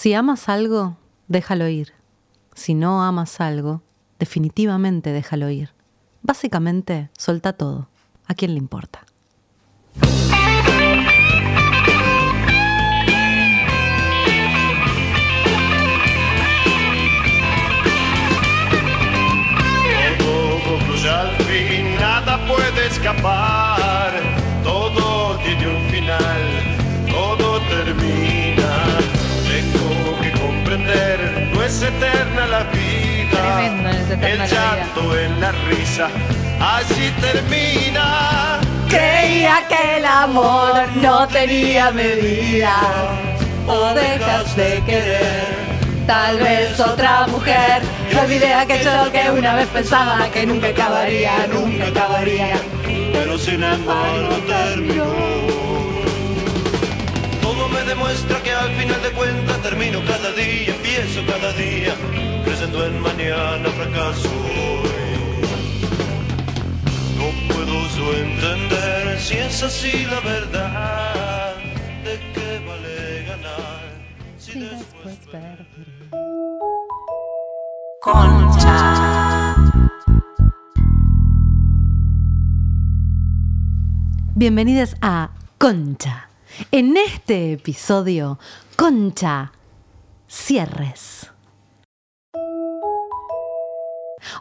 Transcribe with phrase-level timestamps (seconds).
[0.00, 0.96] Si amas algo,
[1.28, 1.92] déjalo ir.
[2.54, 3.82] Si no amas algo,
[4.18, 5.74] definitivamente déjalo ir.
[6.22, 7.90] Básicamente, suelta todo.
[8.26, 9.04] ¿A quién le importa?
[22.90, 24.12] Escapar.
[24.64, 26.49] Todo tiene un final,
[31.52, 33.30] no es eterna la vida.
[33.30, 34.76] Tremendo, no es eterna la El vida.
[34.76, 36.08] llanto en la risa,
[36.60, 38.60] así termina.
[38.88, 42.76] Creía que el amor no tenía medida.
[43.66, 45.70] O dejas de querer.
[46.06, 47.82] Tal vez otra mujer.
[48.20, 52.56] Olvidé aquello que una vez pensaba que nunca acabaría, nunca acabaría.
[53.12, 55.29] pero sin embargo terminó.
[58.10, 61.94] Demuestra que al final de cuentas termino cada día, empiezo cada día,
[62.44, 65.44] creyendo en mañana fracaso hoy.
[67.16, 71.54] No puedo yo entender si es así la verdad,
[72.02, 73.80] de qué vale ganar
[74.38, 75.66] si después perder.
[84.34, 86.29] Bienvenidos a Concha.
[86.70, 88.38] En este episodio,
[88.76, 89.52] Concha,
[90.28, 91.30] cierres.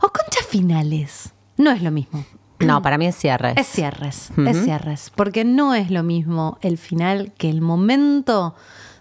[0.02, 1.34] O concha finales.
[1.58, 2.26] No es lo mismo.
[2.60, 3.54] No, para mí es cierre.
[3.56, 5.12] Es cierres, es cierres.
[5.16, 8.54] Porque no es lo mismo el final que el momento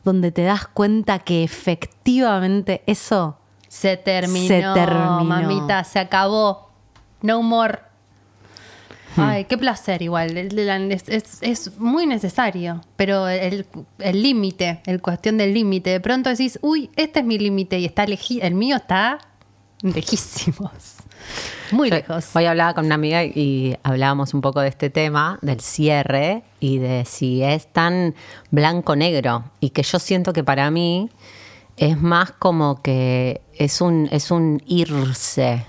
[0.04, 5.24] donde te das cuenta que efectivamente eso Se terminó, Se terminó.
[5.24, 6.70] mamita, se acabó.
[7.20, 7.80] No more.
[9.16, 10.36] Ay, qué placer igual.
[10.36, 13.66] Es, es- es muy necesario, pero el
[13.98, 18.06] límite, el cuestión del límite, de pronto decís, uy, este es mi límite y está
[18.06, 19.18] leji el mío está
[19.82, 20.96] lejísimos.
[21.72, 22.30] Muy Yo lejos.
[22.34, 26.78] Hoy hablaba con una amiga y hablábamos un poco de este tema, del cierre y
[26.78, 28.14] de si es tan
[28.50, 29.44] blanco-negro.
[29.60, 31.10] Y que yo siento que para mí
[31.76, 35.64] es más como que es un, es un irse.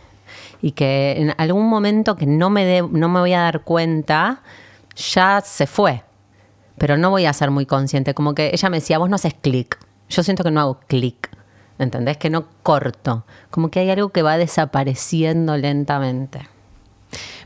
[0.62, 4.42] Y que en algún momento que no me, no me voy a dar cuenta,
[4.96, 6.04] ya se fue.
[6.78, 8.14] Pero no voy a ser muy consciente.
[8.14, 9.80] Como que ella me decía, vos no haces clic.
[10.10, 11.30] Yo siento que no hago clic.
[11.78, 12.18] ¿Entendés?
[12.18, 13.26] Que no corto.
[13.50, 16.48] Como que hay algo que va desapareciendo lentamente.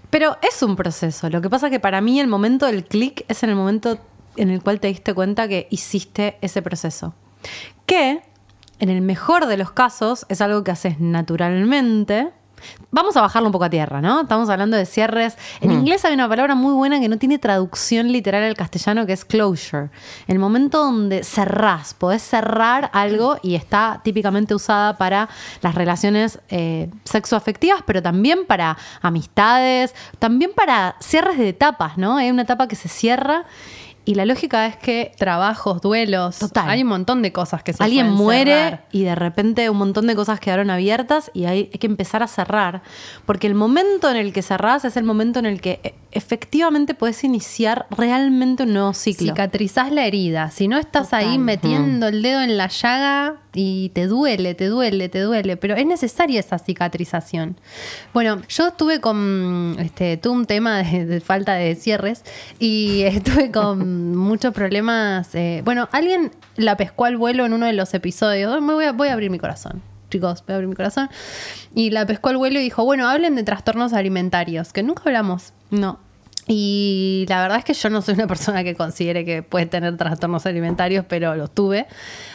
[0.10, 1.30] Pero es un proceso.
[1.30, 3.98] Lo que pasa que para mí el momento del clic es en el momento
[4.38, 7.14] en el cual te diste cuenta que hiciste ese proceso.
[7.86, 8.22] Que,
[8.80, 12.32] en el mejor de los casos, es algo que haces naturalmente.
[12.92, 14.22] Vamos a bajarlo un poco a tierra, ¿no?
[14.22, 15.38] Estamos hablando de cierres.
[15.62, 19.14] En inglés hay una palabra muy buena que no tiene traducción literal al castellano, que
[19.14, 19.90] es closure.
[20.28, 25.30] El momento donde cerrás, podés cerrar algo y está típicamente usada para
[25.62, 32.18] las relaciones eh, sexoafectivas, pero también para amistades, también para cierres de etapas, ¿no?
[32.18, 33.46] Hay una etapa que se cierra
[34.06, 36.40] y la lógica es que Trabajos, duelos.
[36.40, 36.70] Total.
[36.70, 38.86] Hay un montón de cosas que se Alguien muere cerrar.
[38.92, 42.28] y de repente un montón de cosas quedaron abiertas y hay, hay que empezar a
[42.28, 42.82] cerrar.
[43.26, 46.94] Porque el momento en el que cerrás es el momento en el que e- efectivamente
[46.94, 49.28] puedes iniciar realmente un nuevo ciclo.
[49.28, 50.52] Cicatrizás la herida.
[50.52, 51.26] Si no estás Total.
[51.30, 55.76] ahí metiendo el dedo en la llaga y te duele, te duele, te duele, pero
[55.76, 57.56] es necesaria esa cicatrización.
[58.14, 62.24] Bueno, yo estuve con, este, tuve un tema de, de falta de cierres
[62.60, 65.34] y estuve con muchos problemas.
[65.36, 68.62] eh, bueno, alguien la pescó al vuelo en uno de los episodios.
[68.62, 69.82] Me voy a, voy a abrir mi corazón.
[70.10, 71.10] Chicos, voy a abrir mi corazón.
[71.74, 75.54] Y la pescó al vuelo y dijo, bueno, hablen de trastornos alimentarios, que nunca hablamos.
[75.72, 76.00] No.
[76.48, 79.96] Y la verdad es que yo no soy una persona que considere que puede tener
[79.96, 81.88] trastornos alimentarios, pero los tuve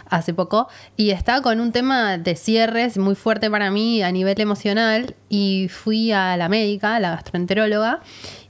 [0.09, 0.69] hace poco.
[0.97, 5.15] Y estaba con un tema de cierres muy fuerte para mí a nivel emocional.
[5.29, 8.01] Y fui a la médica, a la gastroenteróloga,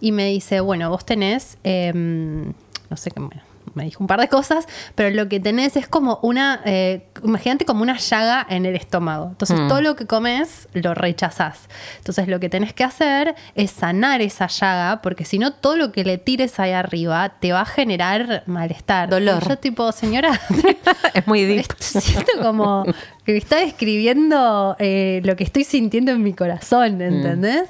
[0.00, 2.52] y me dice, bueno, vos tenés, em,
[2.91, 3.43] no sé qué, bueno,
[3.75, 7.65] me dijo un par de cosas, pero lo que tenés es como una, eh, imagínate
[7.65, 9.29] como una llaga en el estómago.
[9.29, 11.69] Entonces todo lo que comes lo rechazás.
[11.99, 15.93] Entonces lo que tenés que hacer es sanar esa llaga, porque si no todo lo
[15.93, 19.11] que le tires ahí arriba te va a generar malestar.
[19.11, 19.43] Dolor.
[19.44, 20.40] Y yo tipo, señora,
[21.14, 21.67] Es muy deep.
[21.79, 22.85] siento como
[23.25, 27.69] que me está describiendo eh, lo que estoy sintiendo en mi corazón, ¿entendés?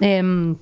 [0.00, 0.56] Em,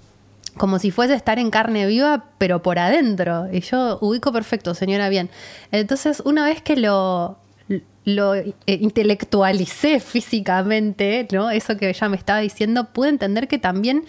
[0.57, 3.47] como si fuese estar en carne viva, pero por adentro.
[3.53, 5.31] Y yo ubico perfecto, señora, bien.
[5.73, 7.39] Entonces, una vez que lo,
[8.05, 11.51] lo eh, intelectualicé físicamente, ¿no?
[11.51, 14.05] Eso que ella me estaba diciendo, pude entender que también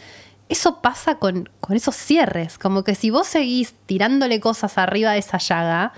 [0.50, 2.58] eso pasa con, con esos cierres.
[2.58, 5.94] Como que si vos seguís tirándole cosas arriba de esa llaga,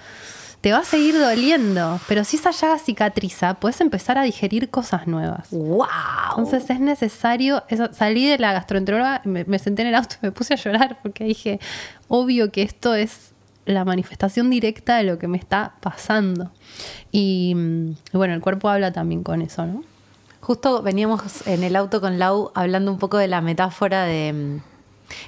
[0.62, 5.07] te va a seguir doliendo, pero si esa llaga cicatriza, puedes empezar a digerir cosas
[5.07, 5.50] nuevas.
[5.51, 5.86] ¡Wow!
[6.38, 10.25] Entonces es necesario, eso- salí de la gastroenteróloga, me, me senté en el auto y
[10.27, 11.59] me puse a llorar porque dije,
[12.07, 13.31] obvio que esto es
[13.65, 16.51] la manifestación directa de lo que me está pasando.
[17.12, 19.83] Y, mm, y bueno, el cuerpo habla también con eso, ¿no?
[20.42, 24.59] Justo veníamos en el auto con Lau hablando un poco de la metáfora de...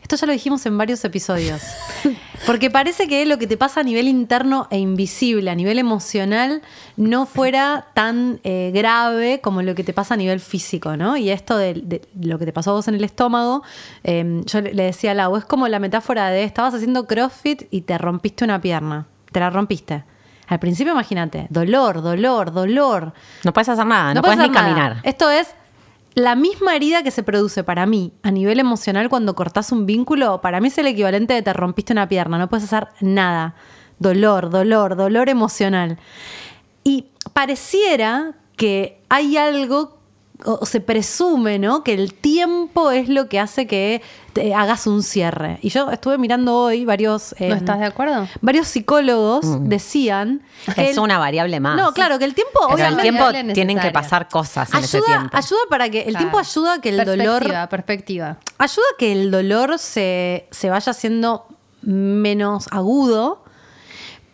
[0.01, 1.61] Esto ya lo dijimos en varios episodios.
[2.45, 6.61] Porque parece que lo que te pasa a nivel interno e invisible, a nivel emocional,
[6.97, 11.17] no fuera tan eh, grave como lo que te pasa a nivel físico, ¿no?
[11.17, 13.63] Y esto de, de lo que te pasó a vos en el estómago,
[14.03, 17.81] eh, yo le decía a Lau, es como la metáfora de estabas haciendo CrossFit y
[17.81, 19.07] te rompiste una pierna.
[19.31, 20.03] Te la rompiste.
[20.47, 23.13] Al principio, imagínate, dolor, dolor, dolor.
[23.43, 24.61] No puedes hacer nada, no, puedes ni nada.
[24.61, 24.97] caminar.
[25.03, 25.53] Esto es
[26.15, 30.41] la misma herida que se produce para mí a nivel emocional cuando cortás un vínculo.
[30.41, 33.55] Para mí es el equivalente de te rompiste una pierna, no puedes hacer nada.
[33.99, 35.97] Dolor, dolor, dolor emocional.
[36.83, 39.99] Y pareciera que hay algo,
[40.45, 41.83] o se presume, ¿no?
[41.83, 44.01] Que el tiempo es lo que hace que
[44.39, 45.59] te hagas un cierre.
[45.61, 47.35] Y yo estuve mirando hoy varios.
[47.39, 48.25] ¿No eh, estás de acuerdo?
[48.39, 50.41] Varios psicólogos decían.
[50.73, 51.75] que Es el- una variable más.
[51.75, 53.33] No, claro, que el tiempo, Pero el obviamente.
[53.33, 55.37] tiempo tienen que pasar cosas en ese Ayuda, tiempo.
[55.37, 56.47] ayuda para que el tiempo Claro.
[56.49, 58.37] ayuda a que el dolor Perspectiva, perspectiva.
[58.57, 61.47] ayuda a que el dolor se, se vaya haciendo
[61.81, 63.43] menos agudo,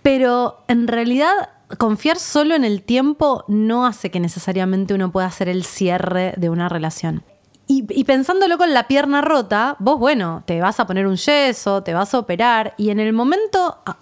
[0.04, 1.32] pero en realidad
[1.80, 6.50] confiar solo en el tiempo no hace que necesariamente uno pueda hacer el cierre de
[6.50, 7.24] una relación.
[7.68, 11.82] Y, y pensándolo con la pierna rota, vos, bueno, te vas a poner un yeso,
[11.82, 13.98] te vas a operar y en el momento ah,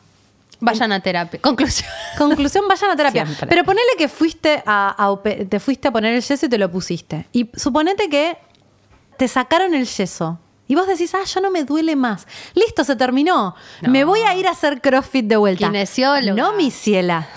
[0.64, 1.42] Vayan a terapia.
[1.42, 1.90] Conclusión.
[2.18, 3.26] Conclusión, vayan a terapia.
[3.26, 3.48] Siempre.
[3.48, 5.20] Pero ponele que fuiste a,
[5.50, 7.28] te fuiste a poner el yeso y te lo pusiste.
[7.34, 8.38] Y suponete que
[9.18, 10.40] te sacaron el yeso.
[10.68, 12.26] Y vos decís, ah, ya no me duele más.
[12.54, 13.56] Listo, se terminó.
[13.82, 13.90] No.
[13.90, 15.66] Me voy a ir a hacer CrossFit de vuelta.
[15.66, 16.42] Kinesióloga.
[16.42, 17.28] No, mi ciela.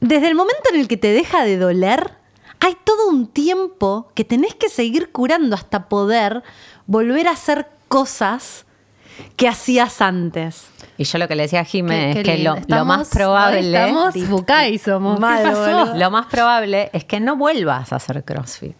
[0.00, 2.12] Desde el momento en el que te deja de doler,
[2.60, 6.42] hay todo un tiempo que tenés que seguir curando hasta poder
[6.86, 8.64] volver a hacer cosas
[9.36, 10.66] que hacías antes.
[10.96, 13.60] Y yo lo que le decía a Jimé es que lo, lo más probable.
[13.60, 15.16] Estamos bucay somos.
[15.16, 15.60] ¿Qué Mal, pasó?
[15.60, 15.94] boludo.
[15.96, 18.76] Lo más probable es que no vuelvas a hacer CrossFit.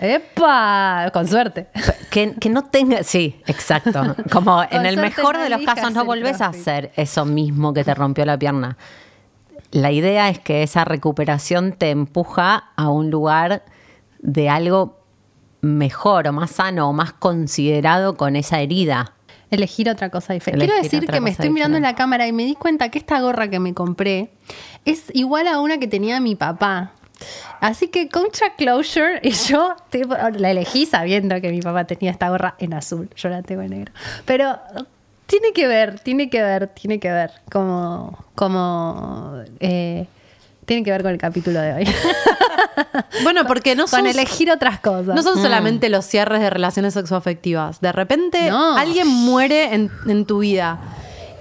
[0.00, 1.10] ¡Epa!
[1.12, 1.68] Con suerte.
[2.10, 3.02] Que, que no tenga.
[3.02, 4.14] Sí, exacto.
[4.32, 7.94] Como en el mejor de los casos no volvés a hacer eso mismo que te
[7.94, 8.76] rompió la pierna.
[9.70, 13.64] La idea es que esa recuperación te empuja a un lugar
[14.20, 14.98] de algo
[15.60, 19.14] mejor o más sano o más considerado con esa herida.
[19.50, 20.66] Elegir otra cosa diferente.
[20.66, 23.20] Quiero decir que me estoy mirando en la cámara y me di cuenta que esta
[23.20, 24.30] gorra que me compré
[24.84, 26.92] es igual a una que tenía mi papá.
[27.60, 32.28] Así que contra closure y yo tipo, la elegí sabiendo que mi papá tenía esta
[32.28, 33.10] gorra en azul.
[33.16, 33.92] Yo la tengo en negro.
[34.24, 34.58] Pero
[35.28, 37.30] tiene que ver, tiene que ver, tiene que ver.
[37.52, 40.06] Como, como eh,
[40.64, 41.84] tiene que ver con el capítulo de hoy.
[43.24, 45.14] Bueno, porque no con son, elegir otras cosas.
[45.16, 47.80] no son solamente los cierres de relaciones sexoafectivas.
[47.80, 48.76] De repente No.
[48.76, 50.78] alguien muere en, en tu vida.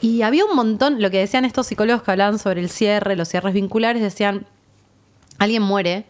[0.02, 3.30] Y había un montón, lo que decían estos psicólogos que hablaban sobre el cierre, los
[3.30, 4.48] cierres vinculares, decían,
[5.38, 6.06] alguien muere,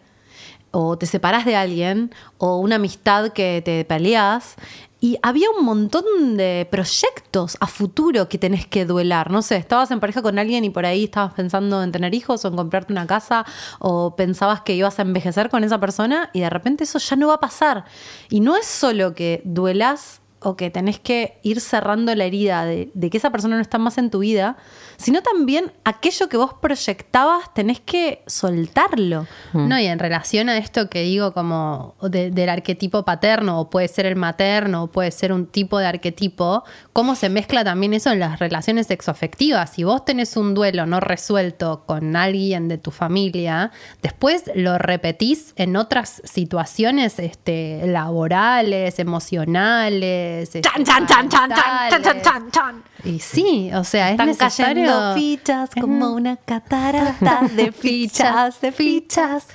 [0.71, 4.55] o te separás de alguien, o una amistad que te peleas.
[4.99, 9.29] Y había un montón de proyectos a futuro que tenés que duelar.
[9.29, 12.43] No sé, estabas en pareja con alguien y por ahí estabas pensando en tener hijos
[12.43, 13.45] o en comprarte una casa
[13.79, 17.27] o pensabas que ibas a envejecer con esa persona y de repente eso ya no
[17.27, 17.85] va a pasar.
[18.29, 22.89] Y no es solo que duelas o que tenés que ir cerrando la herida de,
[22.93, 24.55] de que esa persona no está más en tu vida,
[24.95, 29.27] sino también aquello que vos proyectabas tenés que soltarlo.
[29.53, 33.87] No, y en relación a esto que digo como de- del arquetipo paterno, o puede
[33.89, 36.63] ser el materno, o puede ser un tipo de arquetipo,
[36.93, 39.71] cómo se mezcla también eso en las relaciones sexoafectivas.
[39.71, 45.53] Si vos tenés un duelo no resuelto con alguien de tu familia, después lo repetís
[45.57, 50.36] en otras situaciones este, laborales, emocionales.
[50.41, 52.83] Este, Chan, chan, chan, chan, chan, chan, chan, chan.
[53.03, 54.85] Y sí, o sea, es Están necesario...
[54.85, 59.47] cayendo fichas como una catarata de fichas, de fichas.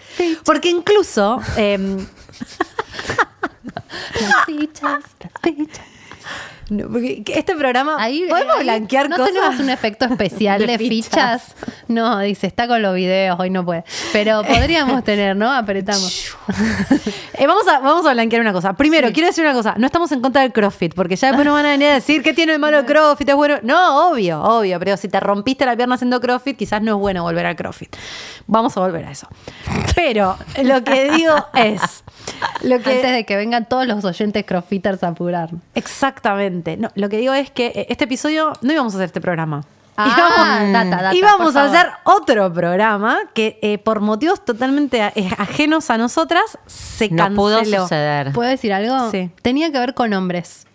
[0.44, 1.98] Porque incluso, em,
[4.20, 5.86] Las fichas, las fichas.
[6.70, 9.32] No, porque este programa, Ahí, ¿podemos ahí blanquear ¿No cosas?
[9.32, 11.54] tenemos un efecto especial De de, fichas.
[11.54, 11.54] fichas?
[11.88, 13.84] No, dice, está con los videos, hoy no puede.
[14.12, 15.52] Pero podríamos tener, ¿no?
[15.52, 16.36] Apretamos.
[17.34, 18.74] Eh, vamos, a, vamos a blanquear una cosa.
[18.74, 19.74] Primero, quiero decir una cosa.
[19.76, 22.22] No estamos en contra del CrossFit, porque ya después nos van a venir a decir
[22.22, 23.56] que tiene de malo el CrossFit, es bueno.
[23.62, 24.78] No, obvio, obvio.
[24.78, 27.96] Pero si te rompiste la pierna haciendo CrossFit, quizás no es bueno volver al CrossFit.
[28.46, 29.26] Vamos a volver a eso.
[29.96, 32.04] Pero lo que digo es.
[32.62, 35.50] Lo que, Antes de que vengan todos los oyentes crossfitters a apurar.
[35.74, 36.61] Exactamente.
[36.76, 39.62] No, lo que digo es que eh, este episodio no íbamos a hacer este programa.
[39.96, 45.98] Ah, data, data, íbamos a hacer otro programa que eh, por motivos totalmente ajenos a
[45.98, 47.36] nosotras se No canceló.
[47.36, 48.32] pudo suceder.
[48.32, 49.10] ¿Puedo decir algo?
[49.10, 49.30] Sí.
[49.42, 50.66] Tenía que ver con hombres.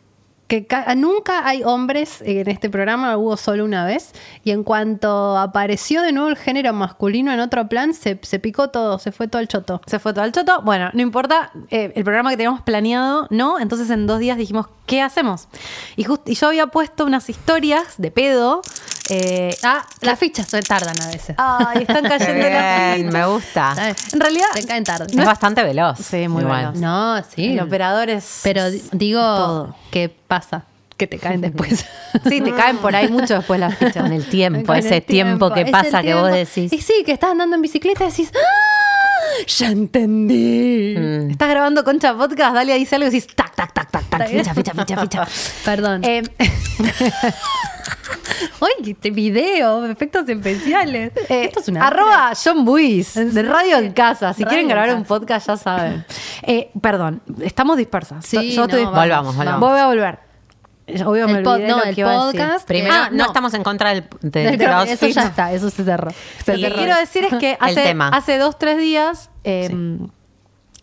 [0.47, 4.13] Que ca- nunca hay hombres en este programa, hubo solo una vez.
[4.45, 8.69] Y en cuanto apareció de nuevo el género masculino en otro plan, se, se picó
[8.69, 9.81] todo, se fue todo el choto.
[9.87, 10.61] Se fue todo al choto.
[10.61, 11.51] Bueno, no importa.
[11.69, 13.59] eh, el programa que teníamos planeado, no.
[13.59, 15.49] Entonces en dos días dijimos, ¿qué hacemos?
[15.97, 18.61] Y, y yo había puesto unas historias de pedo.
[19.09, 21.35] Eh, Ah, las fichas tardan a veces.
[21.37, 23.13] ay, están cayendo las bien, fichas.
[23.13, 23.75] me gusta.
[23.75, 24.13] ¿Sabes?
[24.13, 25.07] En realidad, Se caen tarde.
[25.09, 25.97] Es bastante veloz.
[25.99, 26.75] Sí, muy veloz.
[26.75, 27.53] No, sí.
[27.53, 28.41] el operador es.
[28.43, 29.75] Pero di- digo, todo.
[29.91, 30.65] ¿qué pasa?
[30.97, 31.85] Que te caen después.
[32.27, 34.01] Sí, te caen por ahí mucho después las fichas.
[34.01, 36.73] Con el tiempo, Con ese el tiempo, que pasa que vos decís.
[36.73, 39.43] Y sí, que estás andando en bicicleta y decís, ¡Ah!
[39.45, 40.95] Ya entendí.
[40.97, 41.29] Mm.
[41.31, 44.27] Estás grabando Concha Podcast, dale ahí dice algo y decís tac, tac, tac, tac, tac,
[44.27, 45.27] ficha, ficha, ficha, ficha.
[45.65, 46.03] Perdón.
[46.03, 46.23] Eh,
[48.59, 51.11] Oye, este video, efectos especiales.
[51.29, 51.87] eh, Esto es una.
[51.87, 53.43] arroba John Buis, ¿En de?
[53.43, 54.33] Radio en Casa.
[54.33, 56.05] Si Radio quieren en grabar un podcast, ya saben.
[56.43, 58.25] Eh, perdón, estamos dispersas.
[58.25, 59.01] Sí, Yo estoy dispersa.
[59.01, 59.59] Volvamos, volvamos.
[59.59, 60.19] Voy a volver.
[61.05, 62.39] Obvio me El olvidé no, lo el que iba a decir.
[62.41, 62.65] podcast.
[62.67, 63.17] Primero, Ah, no.
[63.17, 63.25] no.
[63.25, 65.03] estamos en contra del, del Del cro- CrossFit.
[65.03, 66.11] Eso ya está, eso se cerró.
[66.45, 69.69] Lo que quiero decir es que hace, hace dos, tres días eh,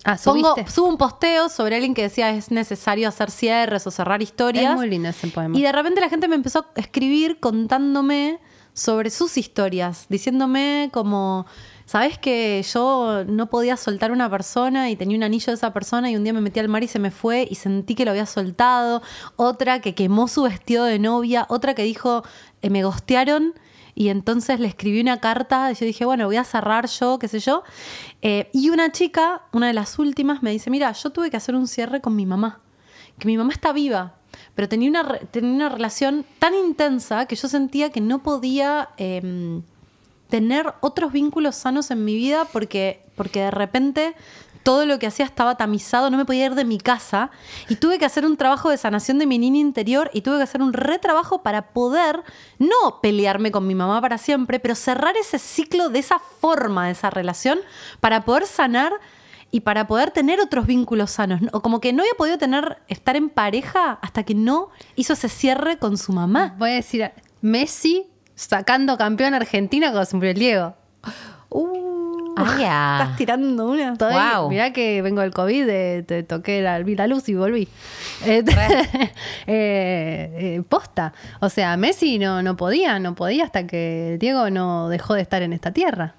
[0.05, 4.73] Ah, subo un posteo sobre alguien que decía es necesario hacer cierres o cerrar historias.
[4.73, 5.57] Es muy lindo ese poema.
[5.57, 8.39] Y de repente la gente me empezó a escribir contándome
[8.75, 11.47] sobre sus historias, diciéndome como,
[11.87, 16.11] ¿sabes que yo no podía soltar una persona y tenía un anillo de esa persona
[16.11, 18.11] y un día me metí al mar y se me fue y sentí que lo
[18.11, 19.01] había soltado?
[19.37, 22.25] Otra que quemó su vestido de novia, otra que dijo,
[22.61, 23.55] eh, me gostearon.
[23.95, 27.29] Y entonces le escribí una carta y yo dije, bueno, voy a cerrar yo, qué
[27.29, 27.63] sé yo.
[28.23, 31.55] Eh, y una chica, una de las últimas, me dice, mira, yo tuve que hacer
[31.55, 32.61] un cierre con mi mamá
[33.19, 34.15] que mi mamá está viva,
[34.55, 39.63] pero tenía una, tenía una relación tan intensa que yo sentía que no podía em,
[40.29, 44.15] tener otros vínculos sanos en mi vida porque, porque de repente
[44.65, 47.31] todo lo que hacía estaba tamizado, no me podía ir de mi casa
[47.69, 50.43] y tuve que hacer un trabajo de sanación de mi niña interior y tuve que
[50.43, 52.25] hacer un retrabajo para poder
[52.59, 56.93] no pelearme con mi mamá para siempre, pero cerrar ese ciclo de esa forma de
[56.93, 57.61] esa relación
[58.01, 58.95] para poder sanar
[59.51, 61.41] y para poder tener otros vínculos sanos.
[61.53, 65.29] O como que no había podido tener, estar en pareja hasta que no hizo ese
[65.29, 66.57] cierre con su mamá.
[66.59, 70.75] Voy a decir, Messi sacando campeón Argentina con su Diego.
[71.51, 71.94] Uh,
[72.37, 72.99] Ah.
[73.03, 73.93] Estás tirando una.
[73.93, 74.49] Estoy- Wow.
[74.51, 77.69] Mirá que vengo del COVID, eh, te toqué la, vi la luz y volví.
[79.47, 81.13] Eh, eh, posta.
[81.41, 85.43] O sea, Messi no, no podía, no podía hasta que Diego no dejó de estar
[85.43, 86.15] en esta tierra.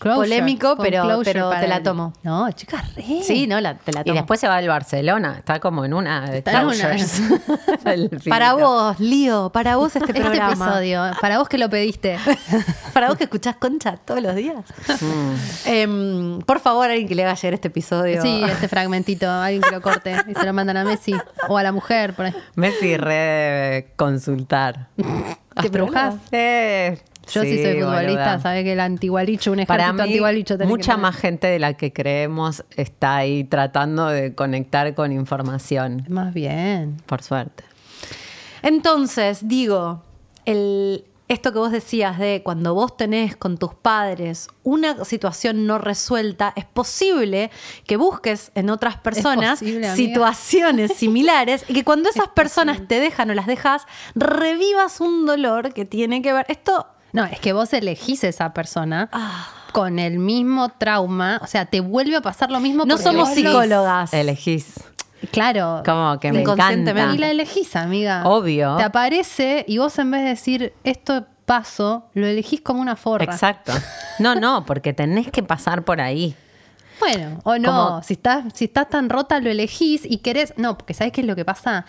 [0.00, 2.12] Closure, Polémico, pero- closure pero para te la tomo.
[2.22, 3.22] No, chicas, re.
[3.22, 4.14] Sí, no, la, te la Y tomo.
[4.14, 5.36] después se va al Barcelona.
[5.38, 6.74] Está como en una de Está en una.
[6.74, 7.22] closures.
[7.84, 10.52] El Para vos, Lío, para vos este Este programa.
[10.52, 12.18] episodio, para vos que lo pediste.
[12.92, 14.64] para vos que escuchás Concha todos los días.
[15.00, 15.32] Mm.
[15.66, 18.22] Em, por favor, alguien que le haga llegar este episodio.
[18.22, 21.14] Sí, este fragmentito, alguien que lo corte y se lo mandan a Messi
[21.48, 22.14] o a la mujer.
[22.14, 22.34] Por ahí.
[22.54, 24.88] Messi re debe consultar.
[25.60, 26.14] ¿Te brujas?
[26.30, 26.98] Eh,
[27.30, 31.16] Yo sí, soy futbolista, sabes que el antigualicho, un Para ejército mí, antigualicho mucha más
[31.16, 36.04] gente de la que creemos está ahí tratando de conectar con información.
[36.08, 36.96] Más bien.
[37.06, 37.64] Por suerte.
[38.62, 40.02] Entonces, digo,
[40.44, 45.78] el, esto que vos decías de cuando vos tenés con tus padres una situación no
[45.78, 47.50] resuelta, es posible
[47.86, 53.30] que busques en otras personas posible, situaciones similares y que cuando esas personas te dejan
[53.30, 56.46] o las dejas, revivas un dolor que tiene que ver.
[56.48, 56.86] Esto.
[57.12, 59.48] No, es que vos elegís a esa persona Ah.
[59.72, 62.84] con el mismo trauma, o sea, te vuelve a pasar lo mismo.
[62.84, 64.12] No somos psicólogas.
[64.12, 64.74] Elegís.
[65.32, 65.82] Claro.
[65.84, 66.90] Como que me Inconscientemente.
[67.00, 67.14] encanta.
[67.16, 68.22] Y la elegís, amiga.
[68.24, 68.76] Obvio.
[68.76, 73.24] Te aparece y vos en vez de decir esto paso, lo elegís como una forra.
[73.24, 73.72] Exacto.
[74.18, 76.36] No, no, porque tenés que pasar por ahí.
[77.00, 80.76] Bueno, o no, Como- si estás, si estás tan rota lo elegís y querés, no,
[80.76, 81.86] porque ¿sabes qué es lo que pasa?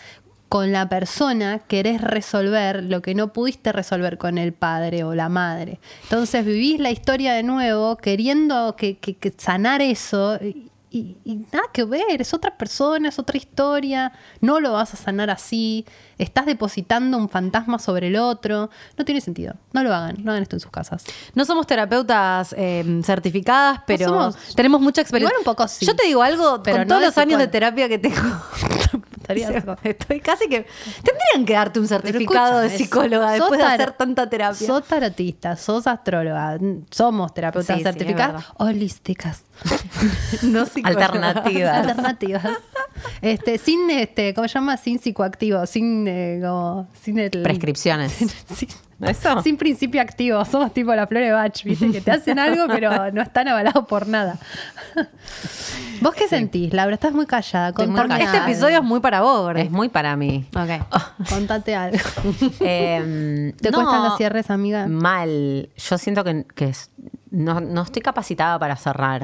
[0.49, 5.29] Con la persona querés resolver lo que no pudiste resolver con el padre o la
[5.29, 5.79] madre.
[6.03, 11.35] Entonces vivís la historia de nuevo queriendo que, que- que sanar eso y, y- y
[11.53, 15.85] nada que ver, es otra persona, es otra historia, no lo vas a sanar así,
[16.17, 20.41] estás depositando un fantasma sobre el otro, no tiene sentido, no lo hagan, no hagan
[20.41, 21.03] esto en sus casas.
[21.35, 24.55] No somos terapeutas eh, certificadas, pero somos.
[24.55, 25.31] tenemos mucha experiencia.
[25.35, 25.85] Igual un poco sí.
[25.85, 28.17] Yo te digo algo, Pero con no todos los años de terapia que tengo.
[29.29, 30.65] Estaría- Estoy casi que.
[31.03, 34.67] Tendrían que darte un certificado de psicóloga sos después de hacer tanta terapia.
[34.67, 36.57] Sos tarotista, sos astróloga,
[36.89, 38.49] somos terapeutas Sí, sí, certificadas, verdad.
[38.57, 39.43] holísticas,
[40.43, 40.65] no.
[40.83, 41.77] Alternativas.
[41.87, 42.47] alternativas.
[43.21, 44.77] Este, sin este, ¿cómo se llama?
[44.77, 48.11] Sin psicoactivo, sin eh, como, sin el Prescripciones.
[48.13, 48.69] sin-
[49.01, 49.41] Eso.
[49.41, 51.91] Sin principio activo, somos tipo la flor de Bach, ¿viste?
[51.91, 54.37] Que te hacen algo, pero no están avalados por nada.
[56.01, 56.93] ¿Vos qué sentís, Laura?
[56.93, 57.73] Estás muy callada.
[57.85, 59.61] Muy Porque este episodio es muy para vos, Gordi.
[59.61, 60.45] Es muy para mí.
[60.55, 61.29] Ok.
[61.29, 61.99] Contate algo.
[62.61, 64.87] Em, ¿Te cuestan los cierres, amiga?
[64.87, 65.69] Mal.
[65.77, 66.91] Yo siento que, que es-
[67.31, 69.21] no, no estoy capacitada para cerrar.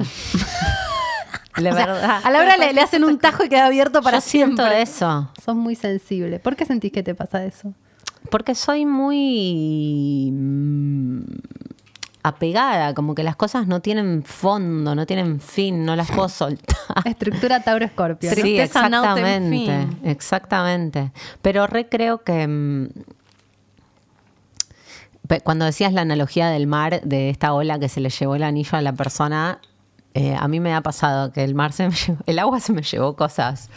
[1.56, 2.20] La O sea, verdad.
[2.22, 4.82] a Laura le, le hacen un tajo y queda abierto para Yo siento siempre.
[4.82, 5.30] eso.
[5.42, 6.38] Sos muy sensible.
[6.38, 7.72] ¿Por qué sentís que te pasa eso?
[8.30, 11.20] Porque soy muy mm,
[12.22, 16.76] apegada, como que las cosas no tienen fondo, no tienen fin, no las puedo soltar.
[17.04, 18.30] Estructura Tauro-Escorpio.
[18.30, 18.34] ¿no?
[18.42, 21.12] Sí, exactamente, exactamente.
[21.42, 22.88] Pero re creo que mm,
[25.44, 28.76] cuando decías la analogía del mar, de esta ola que se le llevó el anillo
[28.78, 29.60] a la persona,
[30.14, 32.72] eh, a mí me ha pasado que el mar se me llevó- el agua se
[32.72, 33.70] me llevó cosas.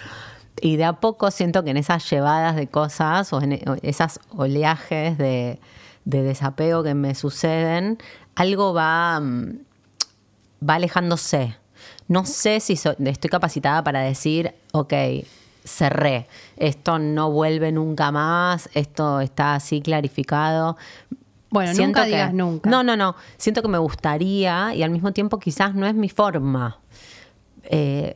[0.62, 4.20] Y de a poco siento que en esas llevadas de cosas o en e- esas
[4.36, 5.60] oleajes de,
[6.06, 7.98] de desapego que me suceden,
[8.36, 9.60] algo va, mm,
[10.68, 11.56] va alejándose.
[12.08, 14.94] No sé si so- estoy capacitada para decir, ok,
[15.64, 20.78] cerré, esto no vuelve nunca más, esto está así clarificado.
[21.52, 22.70] Bueno, Siento nunca que- digas nunca.
[22.70, 23.16] No, no, no.
[23.38, 26.80] Siento que me gustaría y al mismo tiempo quizás no es mi forma.
[27.64, 28.16] Eh,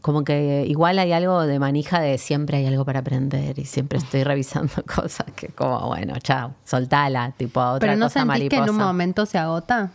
[0.00, 3.98] como que igual hay algo de manija de siempre hay algo para aprender y siempre
[3.98, 8.56] estoy revisando cosas que como, bueno, chao, soltala, tipo otra Pero no cosa sentís que
[8.56, 8.86] en un mariposa.
[8.86, 9.90] momento se agota.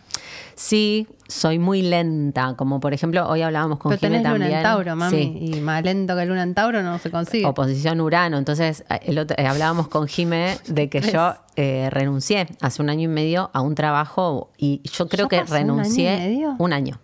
[0.56, 4.48] Sí, soy muy lenta, como por ejemplo, hoy hablábamos con Pero tenés también.
[4.48, 5.16] luna en Tauro, mami.
[5.16, 5.38] Sí.
[5.56, 7.44] Y más lento que luna en Tauro no se consigue.
[7.46, 8.38] Oposición Urano.
[8.38, 13.02] Entonces, el otro- eh, hablábamos con Jimé de que yo eh, renuncié hace un año
[13.02, 16.16] y medio a un trabajo y yo creo ¿Ya que pasó un año y renuncié
[16.18, 16.54] medio?
[16.58, 16.98] un año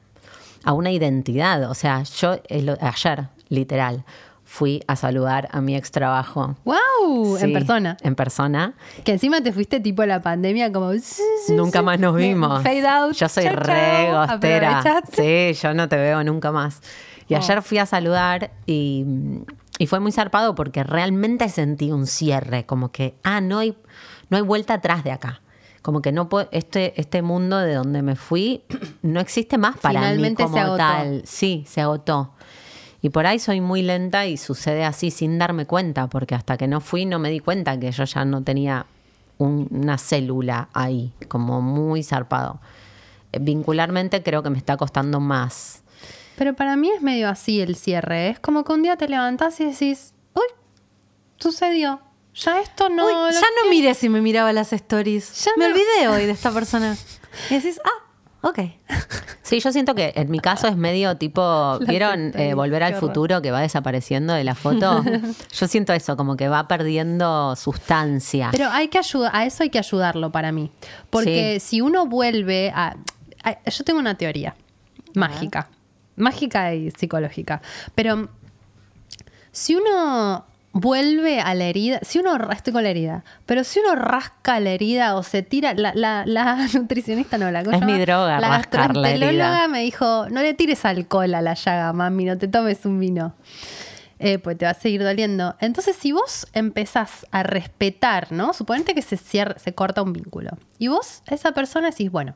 [0.65, 1.71] a una identidad.
[1.71, 4.05] O sea, yo el- ayer, literal,
[4.45, 6.57] fui a saludar a mi ex trabajo.
[6.65, 7.37] ¡Wow!
[7.39, 7.97] En persona.
[8.03, 8.75] En persona.
[9.05, 10.91] Que encima te fuiste tipo la pandemia como...
[11.51, 12.63] Nunca más nos vimos.
[12.63, 13.13] Fade out.
[13.15, 14.27] Yo soy Chau, re chau.
[14.27, 14.83] gostera.
[15.13, 16.81] Sí, yo no te veo nunca más.
[17.29, 17.39] Y Oh.
[17.39, 19.05] ayer fui a saludar y,
[19.79, 23.77] y fue muy zarpado porque realmente sentí un cierre, como que, ah, no hay,
[24.31, 25.41] no hay vuelta atrás de acá.
[25.83, 28.63] Como que no puedo, este, este mundo de donde me fui
[29.03, 30.77] no existe más para Finalmente mí se como agotó.
[30.79, 31.23] tal.
[31.25, 32.33] Sí, se agotó.
[33.03, 36.69] Y por ahí soy muy lenta y sucede así sin darme cuenta, porque hasta que
[36.69, 38.85] no fui no me di cuenta que yo ya no tenía
[39.39, 42.61] un- una célula ahí, como muy zarpado.
[43.33, 45.83] Eh, Vincularmente creo que me está costando más.
[46.37, 48.29] Pero para mí es medio así el cierre.
[48.29, 50.43] Es como que un día te levantás y decís, uy,
[51.39, 52.01] sucedió.
[52.35, 53.07] Ya esto no...
[53.07, 55.45] Uy, ya no que- miré si me miraba las stories.
[55.45, 55.71] Ya me no.
[55.75, 56.97] olvidé hoy de esta persona.
[57.51, 58.59] Y decís, ah, ok.
[59.43, 63.41] Sí, yo siento que en mi caso es medio tipo, ¿vieron eh, Volver al futuro
[63.41, 65.05] que va desapareciendo de la foto?
[65.53, 68.49] Yo siento eso, como que va perdiendo sustancia.
[68.53, 70.71] Pero hay que ayudar, a eso hay que ayudarlo para mí.
[71.09, 72.97] Porque si uno vuelve a,
[73.45, 74.57] a- Yo tengo una teoría
[75.15, 75.69] mágica.
[76.17, 77.63] Mágica y psicológica.
[77.95, 78.29] Pero
[79.53, 83.97] si uno vuelve a la herida, si uno estoy con la herida, pero si uno
[83.97, 87.99] rasca la herida o se tira, la, la- la nutricionista no la ¿cómo Es mi
[87.99, 89.69] droga, la rascar la gastroenteróloga herida.
[89.69, 93.35] me dijo, no le tires alcohol a la llaga, mami, no te tomes un vino.
[94.23, 95.57] Eh, pues te va a seguir doliendo.
[95.61, 98.53] Entonces, si vos empezás a respetar, ¿no?
[98.53, 100.51] Suponete que se, cierra, se corta un vínculo.
[100.79, 102.35] Y vos, esa persona, decís, bueno,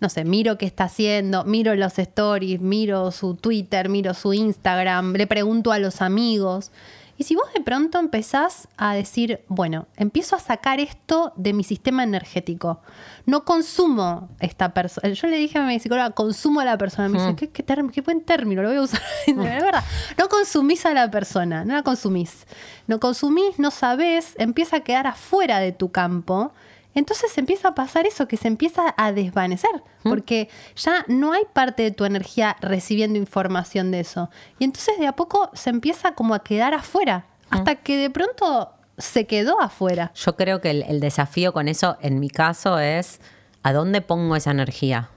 [0.00, 5.12] no sé, miro qué está haciendo, miro los stories, miro su Twitter, miro su Instagram,
[5.14, 6.72] le pregunto a los amigos.
[7.18, 11.64] Y si vos de pronto empezás a decir, bueno, empiezo a sacar esto de mi
[11.64, 12.80] sistema energético,
[13.24, 15.08] no consumo esta persona.
[15.08, 17.08] Yo le dije a mi psicóloga, consumo a la persona.
[17.08, 19.00] Me dice, ¿qué, qué, term- qué buen término, lo voy a usar.
[19.26, 19.82] es verdad,
[20.18, 22.46] no consumís a la persona, no la consumís.
[22.86, 26.52] No consumís, no sabés, empieza a quedar afuera de tu campo.
[26.96, 31.82] Entonces empieza a pasar eso, que se empieza a desvanecer, porque ya no hay parte
[31.82, 34.30] de tu energía recibiendo información de eso.
[34.58, 38.72] Y entonces de a poco se empieza como a quedar afuera, hasta que de pronto
[38.96, 40.10] se quedó afuera.
[40.14, 43.20] Yo creo que el, el desafío con eso, en mi caso, es
[43.62, 45.10] ¿a dónde pongo esa energía?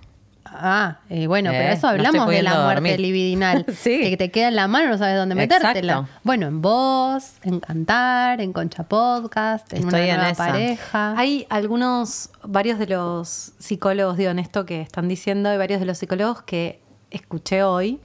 [0.52, 3.00] Ah, eh, bueno, Eh, pero eso no hablamos de la muerte dormir.
[3.00, 3.66] libidinal.
[3.76, 4.00] Sí.
[4.02, 5.94] Que te queda en la mano, no sabes dónde metértela.
[5.94, 6.20] Exacto.
[6.24, 10.46] Bueno, en vos, en cantar, en Concha Podcast, en Estoy una en nueva esa.
[10.48, 11.14] pareja.
[11.18, 15.86] Hay algunos, varios de los psicólogos, digo, en esto que están diciendo, hay varios de
[15.86, 16.82] los psicólogos que
[17.12, 18.00] escuché hoy,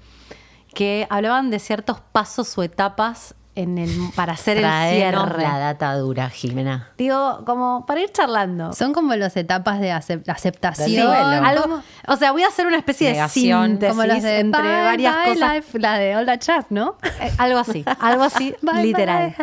[0.74, 5.42] que hablaban de ciertos pasos o etapas en el, para hacer el cierre.
[5.42, 6.88] la data dura, Jimena.
[6.98, 8.72] Digo, como para ir charlando.
[8.72, 11.08] Son como las etapas de acep- aceptación.
[11.12, 13.62] Algo- o sea, voy a hacer una especie Negación.
[13.62, 15.54] de síntesis como las de entre Bye, varias Bye cosas.
[15.54, 16.96] Life, la de All That Jazz, ¿no?
[17.20, 19.34] Eh, algo así, algo así, Bye, literal.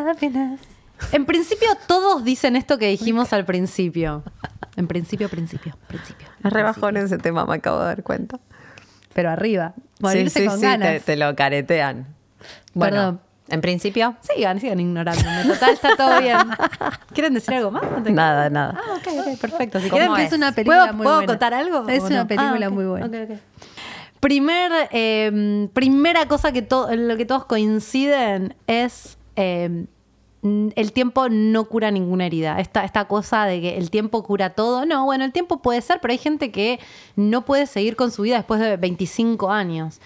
[1.14, 4.24] En principio, todos dicen esto que dijimos al principio.
[4.78, 6.28] En principio, principio, principio.
[6.44, 8.40] Es rebajón ese tema, me acabo de dar cuenta.
[9.14, 9.74] Pero arriba.
[9.76, 10.88] Sí, Morirse sí, con sí, ganas.
[10.90, 12.08] te, te lo caretean.
[12.74, 13.22] Bueno, Perdón.
[13.52, 15.44] En principio, Sigan, sigan ignorándome.
[15.46, 16.38] Total, está todo bien.
[17.14, 17.84] ¿Quieren decir algo más?
[18.10, 18.78] nada, nada.
[18.78, 19.80] Ah, ok, ok, perfecto.
[19.80, 20.32] Si ¿Cómo quieren que es?
[20.32, 21.28] es una película ¿Puedo, muy ¿puedo buena.
[21.28, 21.88] contar algo?
[21.90, 22.28] Es una no?
[22.28, 23.40] película Ah, ok, muy buena.
[24.20, 29.86] Primer, eh, primera cosa que en lo que todos coinciden es eh,
[30.44, 32.60] mm, el tiempo no cura ninguna herida.
[32.60, 34.86] Esta, esta cosa de que el tiempo cura todo.
[34.86, 36.80] No, bueno, el tiempo puede ser, pero hay gente que
[37.16, 40.00] no puede seguir con su vida después de 25 años.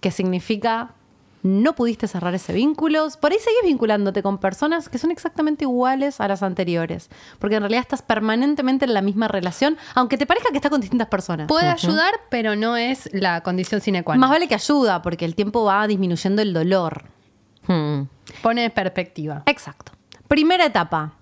[0.00, 0.94] Que significa
[1.42, 3.08] no pudiste cerrar ese vínculo.
[3.20, 7.10] Por ahí seguís vinculándote con personas que son exactamente iguales a las anteriores.
[7.38, 10.80] Porque en realidad estás permanentemente en la misma relación, aunque te parezca que estás con
[10.80, 11.48] distintas personas.
[11.48, 14.20] Puede ayudar, pero no es la condición sine qua non.
[14.20, 17.04] Más vale que ayuda, porque el tiempo va disminuyendo el dolor.
[17.66, 18.02] Hmm.
[18.42, 19.42] Pone en perspectiva.
[19.46, 19.92] Exacto.
[20.28, 21.12] Primera etapa.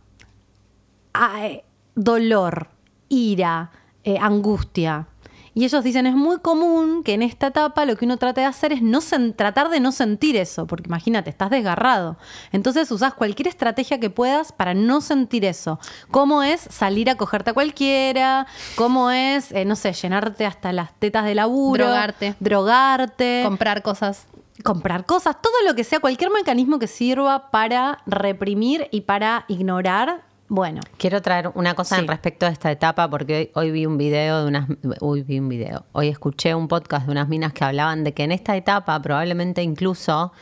[1.95, 2.69] Dolor,
[3.09, 3.71] ira,
[4.05, 5.07] eh, angustia.
[5.55, 8.47] Y ellos dicen, es muy común que en esta etapa lo que uno trate de
[8.47, 9.01] hacer es no
[9.37, 12.17] tratar de no sentir eso, porque imagínate, estás desgarrado.
[12.53, 15.81] Entonces usás cualquier estrategia que puedas para no sentir eso.
[16.11, 18.47] ¿Cómo es salir a cogerte a cualquiera?
[18.77, 21.85] ¿Cómo es, eh, no sé, llenarte hasta las tetas de laburo?
[21.87, 22.35] Drogarte.
[22.39, 24.27] Drogarte Comprar cosas.
[24.63, 30.23] comprar cosas, todo lo que sea, cualquier mecanismo que sirva para reprimir y para ignorar,
[30.51, 32.03] bueno, Quiero traer una cosa Sí.
[32.03, 34.69] en respecto a esta etapa, porque hoy, hoy vi un video de unas.
[35.01, 35.87] Hoy vi un video.
[35.93, 39.63] Hoy escuché un podcast de unas minas que hablaban de que en esta etapa, probablemente
[39.63, 40.33] incluso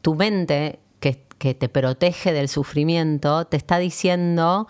[0.00, 4.66] tu mente, que, que te protege del sufrimiento, te está diciendo.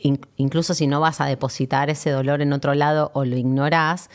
[0.00, 4.10] in- incluso si no vas a depositar ese dolor en otro lado o lo ignorás,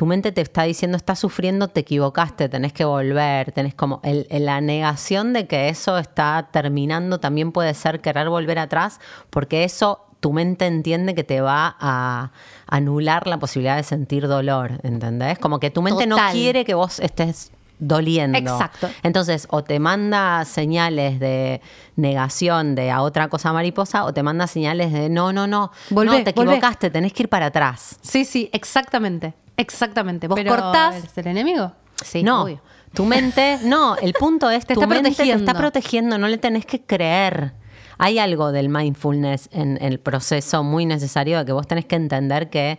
[0.00, 4.26] tu mente te está diciendo, estás sufriendo, te equivocaste, tenés que volver, tenés como el-
[4.30, 10.06] la negación de que eso está terminando también puede ser querer volver atrás, porque eso
[10.20, 12.30] tu mente entiende que te va a
[12.66, 15.38] anular la posibilidad de sentir dolor, ¿entendés?
[15.38, 18.38] Como que tu mente no quiere que vos estés doliendo.
[18.38, 18.88] Exacto.
[19.02, 21.60] Entonces, o te manda señales de
[21.96, 26.18] negación de a otra cosa mariposa, o te manda señales de no, no, no, Volvé,
[26.20, 26.52] no, te volvé.
[26.52, 27.98] equivocaste, tenés que ir para atrás.
[28.00, 30.26] sí, sí, exactamente, exactamente.
[30.28, 31.72] Vos Pero cortás, ¿Es el enemigo?
[32.02, 32.60] sí, no, obvio.
[32.94, 35.44] tu mente, no, el punto es Te tu está mente te protegiendo.
[35.50, 37.52] está protegiendo, no le tenés que creer.
[37.98, 42.48] Hay algo del mindfulness en el proceso muy necesario de que vos tenés que entender
[42.48, 42.78] que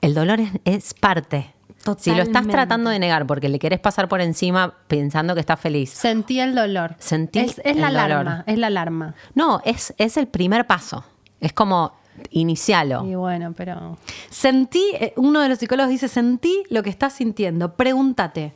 [0.00, 1.54] el dolor es, es parte.
[1.98, 2.52] Si lo estás Totalmente.
[2.52, 6.54] tratando de negar porque le querés pasar por encima pensando que estás feliz, Sentí el
[6.54, 6.94] dolor.
[6.98, 7.98] Sentí es, es la el dolor.
[8.12, 8.44] alarma.
[8.46, 9.14] Es la alarma.
[9.34, 11.04] no, es, es el primer paso.
[11.40, 11.94] Es como
[12.30, 13.04] inicialo.
[13.06, 13.98] Y bueno, pero.
[14.30, 17.74] Sentí, eh, uno de los psicólogos dice, sentí lo que estás sintiendo.
[17.74, 18.54] Pregúntate,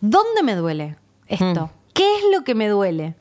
[0.00, 1.70] ¿dónde me duele esto?
[1.92, 3.14] ¿Qué es lo que me duele?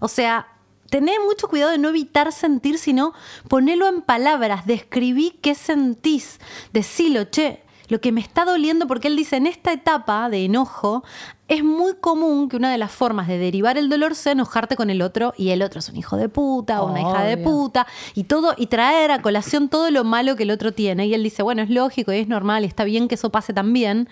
[0.00, 0.48] O sea,
[0.92, 3.14] tené mucho cuidado de no evitar sentir, sino
[3.48, 6.38] ponerlo en palabras, describí qué sentís,
[6.72, 11.04] decilo, che, lo que me está doliendo, porque él dice, en esta etapa de enojo,
[11.48, 14.88] es muy común que una de las formas de derivar el dolor sea enojarte con
[14.88, 17.86] el otro y el otro es un hijo de puta o una hija de puta
[18.14, 21.06] y todo y traer a colación todo lo malo que el otro tiene.
[21.06, 23.52] Y él dice bueno es lógico y es normal y está bien que eso pase
[23.52, 24.08] también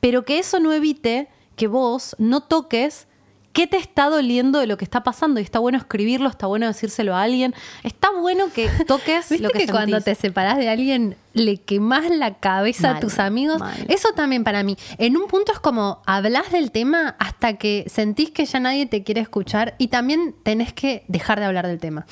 [0.00, 3.06] pero que eso no evite que vos no toques
[3.52, 6.66] qué te está doliendo de lo que está pasando y está bueno escribirlo está bueno
[6.66, 10.68] decírselo a alguien está bueno que toques ¿Viste lo que, que, cuando te separás de
[10.68, 13.58] alguien le quemás la cabeza a tus amigos?
[13.58, 13.86] mal.
[13.88, 14.76] Eso también para mí.
[14.98, 19.02] En un punto es como hablas del tema hasta que sentís que ya nadie te
[19.02, 22.06] quiere escuchar y también tenés que dejar de hablar del tema.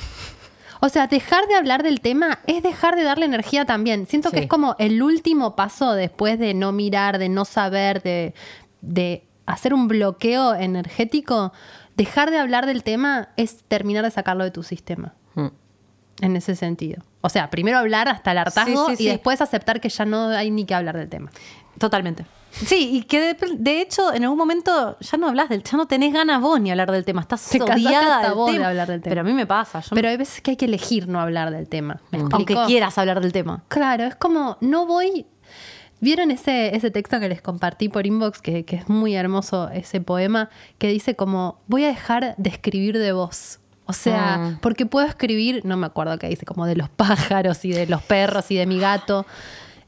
[0.81, 4.07] O sea, dejar de hablar del tema es dejar de darle energía también.
[4.07, 8.33] Siento que es como el último paso después de no mirar, de no saber, de,
[8.81, 11.53] de hacer un bloqueo energético.
[11.97, 15.49] Dejar de hablar del tema es terminar de sacarlo de tu sistema Mm.
[16.23, 17.03] en ese sentido.
[17.21, 19.11] O sea, primero hablar hasta el hartazgo Sí, sí, y sí.
[19.11, 21.31] después aceptar que ya no hay ni que hablar del tema.
[21.79, 25.77] totalmente Sí, y que de, de hecho en algún momento ya no hablas del, ya
[25.77, 28.89] no tenés ganas vos ni hablar del tema, estás Te odiada hasta vos de hablar
[28.89, 29.11] del tema.
[29.13, 31.53] Pero a mí me pasa, yo Pero hay veces que hay que elegir no hablar
[31.53, 32.01] del tema.
[32.11, 32.67] ¿Me aunque explico?
[32.67, 33.63] quieras hablar del tema.
[33.69, 35.27] Claro, es como, no voy...
[36.01, 40.01] ¿Vieron ese, ese texto que les compartí por inbox, que, que es muy hermoso ese
[40.01, 43.59] poema, que dice como, voy a dejar de escribir de vos?
[43.87, 44.59] O sea, Mm.
[44.61, 48.03] porque puedo escribir, no me acuerdo qué dice, como de los pájaros y de los
[48.03, 49.27] perros y de mi gato.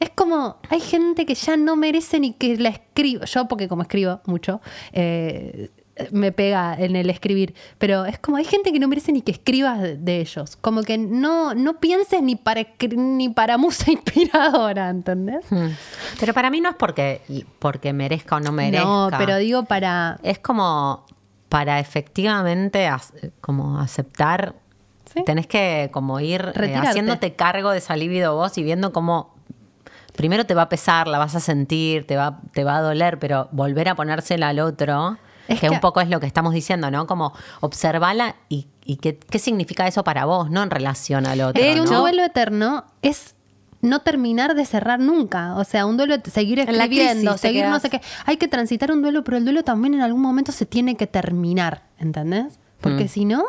[0.01, 3.25] Es como, hay gente que ya no merece ni que la escriba.
[3.25, 4.61] Yo, porque como escribo mucho,
[4.93, 5.71] eh,
[6.11, 7.55] me pega en el escribir.
[7.79, 10.57] Pero es como, hay gente que no merece ni que escribas de, ellos.
[10.57, 15.45] Como que no, no pienses ni para, ni para musa inspiradora, ¿entendés?
[15.51, 15.69] Mm.
[16.21, 17.23] Pero para mí no es porque,
[17.59, 18.85] porque merezca o no merezca.
[18.85, 20.19] No, pero digo para...
[20.23, 21.05] Es como
[21.49, 22.91] para efectivamente
[23.43, 24.55] como aceptar,
[25.13, 25.23] Sí.
[25.27, 29.35] tenés que como ir eh, haciéndote cargo de esa libido vos y viendo cómo
[30.17, 33.19] primero te va a pesar, la vas a sentir, te va, te va a doler,
[33.19, 36.55] pero volver a ponérsela al otro, Es que, que- un poco es lo que estamos
[36.55, 37.07] diciendo, ¿no?
[37.07, 41.63] Como observala y, y qué, qué significa eso para vos, no en relación al otro.
[41.63, 42.01] Eh, un ¿no?
[42.01, 43.35] duelo eterno es
[43.81, 45.57] no terminar de cerrar nunca.
[45.57, 48.01] O sea, un duelo, seguir escribiendo, seguir no sé qué.
[48.27, 51.07] Hay que transitar un duelo, pero el duelo también en algún momento se tiene que
[51.09, 52.59] terminar, ¿entendés?
[52.81, 53.45] Porque si no,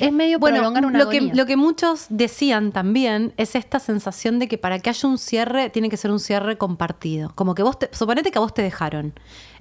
[0.00, 4.48] es medio Bueno, una lo que, lo que muchos decían también es esta sensación de
[4.48, 7.32] que para que haya un cierre tiene que ser un cierre compartido.
[7.34, 9.14] Como que vos, te, suponete que a vos te dejaron.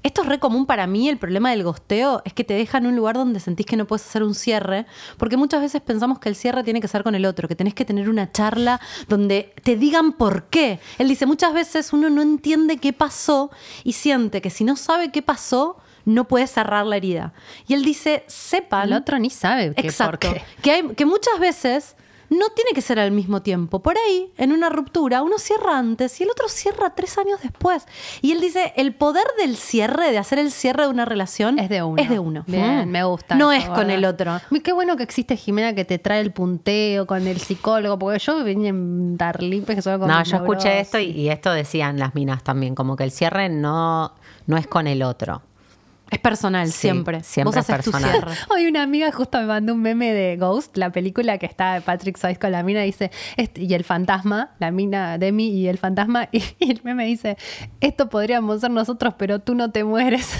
[0.03, 2.91] Esto es re común para mí, el problema del gosteo es que te dejan en
[2.91, 4.85] un lugar donde sentís que no puedes hacer un cierre,
[5.17, 7.73] porque muchas veces pensamos que el cierre tiene que ser con el otro, que tenés
[7.73, 10.79] que tener una charla donde te digan por qué.
[10.99, 13.49] Él dice, muchas veces uno no entiende qué pasó
[13.83, 17.33] y siente que si no sabe qué pasó, no puede cerrar la herida.
[17.67, 18.87] Y él dice, sepan...
[18.89, 20.29] el otro ni sabe que Exacto.
[20.29, 20.43] por qué.
[20.61, 21.95] Que, hay, que muchas veces
[22.27, 23.83] no tiene que ser al mismo tiempo.
[23.83, 27.85] Por ahí, en una ruptura, uno cierra antes y el otro cierra tres años después.
[28.23, 31.69] Y él dice, el poder del cierre, de hacer el cierre de una relación, Es
[31.69, 32.01] de uno.
[32.01, 32.43] Es de uno.
[32.47, 32.91] Bien, Mm.
[32.91, 33.35] me gusta.
[33.35, 33.95] No eso, es con ¿verdad?
[33.95, 34.41] el otro.
[34.49, 38.17] Uy, Qué bueno que existe Jimena que te trae el punteo con el psicólogo, porque
[38.17, 41.99] yo venía en Darlipes que solo con No, yo escuché esto y, y esto decían
[41.99, 44.13] las minas también, como que el cierre no,
[44.47, 45.43] no es con el otro.
[46.11, 47.23] Es personal, Sí, siempre.
[47.23, 48.15] siempre Vos es haces tu personal.
[48.19, 48.31] cierre.
[48.49, 51.81] Hoy una amiga justo me mandó un meme de Ghost, la película que está de
[51.81, 55.77] Patrick Swayze con la mina, dice, este- y el fantasma, la mina Demi y el
[55.79, 57.37] fantasma, y, y el meme dice,
[57.81, 60.29] esto podríamos ser nosotros, pero tú no te mueres.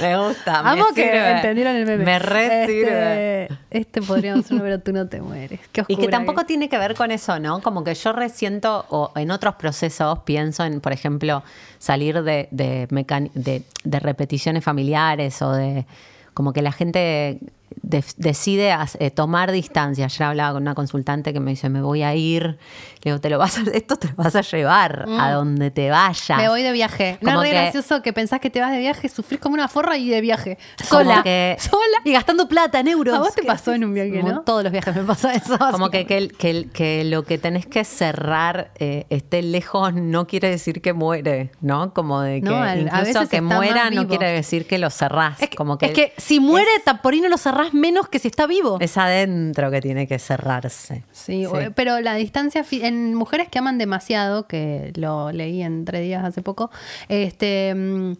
[0.00, 0.62] Me gusta.
[0.62, 1.30] me Amo que sirve.
[1.32, 2.04] entendieron el meme.
[2.04, 3.48] Me re este, sirve.
[3.70, 5.60] Este podríamos ser, pero tú no te mueres.
[5.72, 7.60] Qué Y que tampoco tiene que ver con eso, ¿no?
[7.60, 11.42] Como que yo resiento, o en otros procesos pienso en, por ejemplo,
[11.78, 13.62] salir de, de, de-
[14.00, 15.86] repeticiones familiares o de
[16.34, 17.38] como que la gente
[17.82, 20.04] de- decide eh, tomar distancia.
[20.06, 22.58] Ayer hablaba con una consultante que me dice, me voy a ir.
[23.06, 26.28] Digo, te lo vas a, esto te lo vas a llevar a donde te vayas.
[26.38, 26.42] Mm.
[26.42, 27.18] Me voy de viaje.
[27.20, 29.96] No es que- gracioso que pensás que te vas de viaje, sufrís como una forra
[29.96, 30.58] y de viaje.
[30.84, 31.22] Sola.
[31.22, 31.98] que- Sola.
[32.04, 33.14] Y gastando plata en euros.
[33.14, 34.42] A vos te pasó en un viaje, ¿no?
[34.42, 35.56] Todos los viajes me pasa eso.
[35.70, 40.82] Como que, que, que lo que tenés que cerrar eh, esté lejos no quiere decir
[40.82, 41.94] que muere, ¿no?
[41.94, 45.40] Como de que No, al- incluso que muera no quiere decir que lo cerrás.
[45.40, 46.66] Es que, como que es que si muere,
[47.02, 48.78] por ahí no lo cerrás menos que si está vivo.
[48.80, 51.04] es adentro que tiene que cerrarse.
[51.12, 55.84] Sí, o- pero la distancia fi- en mujeres que aman demasiado, que lo leí en
[55.84, 56.70] tres días hace poco,
[57.08, 58.12] este mm,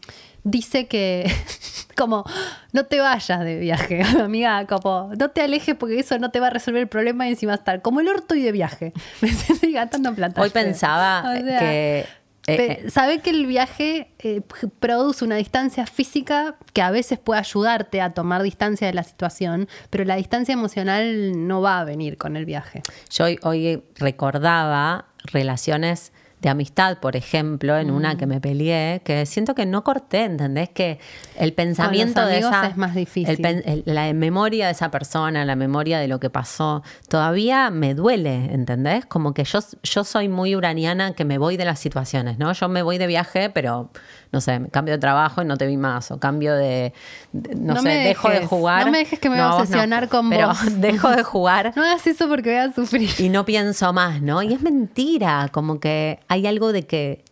[0.44, 1.30] dice que
[1.96, 2.24] como
[2.72, 6.48] no te vayas de viaje, amiga, como no te alejes porque eso no te va
[6.48, 8.92] a resolver el problema y encima estar como el orto y de viaje.
[9.20, 10.40] Me estoy gastando plata.
[10.40, 12.06] Hoy pensaba que,
[12.46, 14.40] eh, Pe- Sabe que el viaje eh,
[14.80, 19.68] produce una distancia física que a veces puede ayudarte a tomar distancia de la situación,
[19.90, 22.82] pero la distancia emocional no va a venir con el viaje.
[23.10, 28.16] Yo hoy, hoy recordaba relaciones de amistad, por ejemplo, en una Mm.
[28.18, 30.68] que me peleé, que siento que no corté, ¿entendés?
[30.68, 30.98] Que
[31.38, 32.66] el pensamiento de esa...
[32.66, 33.30] es más difícil.
[33.30, 37.70] el pen- el- la memoria de esa persona, la memoria de lo que pasó, todavía
[37.70, 39.06] me duele, ¿entendés?
[39.06, 42.52] Como que yo, yo soy muy uraniana que me voy de las situaciones, ¿no?
[42.52, 43.90] Yo me voy de viaje, pero,
[44.36, 46.92] no sé, cambio de trabajo y no te vi más, o cambio de,
[47.32, 48.84] de- no, No sé, dejo de jugar.
[48.84, 50.58] no me dejes que me voy a obsesionar con pero vos.
[50.80, 53.10] dejo de jugar No hagas eso porque voy a sufrir.
[53.18, 54.42] y no pienso más, ¿no?
[54.42, 57.24] Y es mentira, como que hay algo de que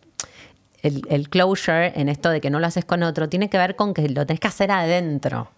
[0.81, 3.75] el, el closure en esto de que no lo haces con otro tiene que ver
[3.75, 5.49] con que lo tenés que hacer adentro.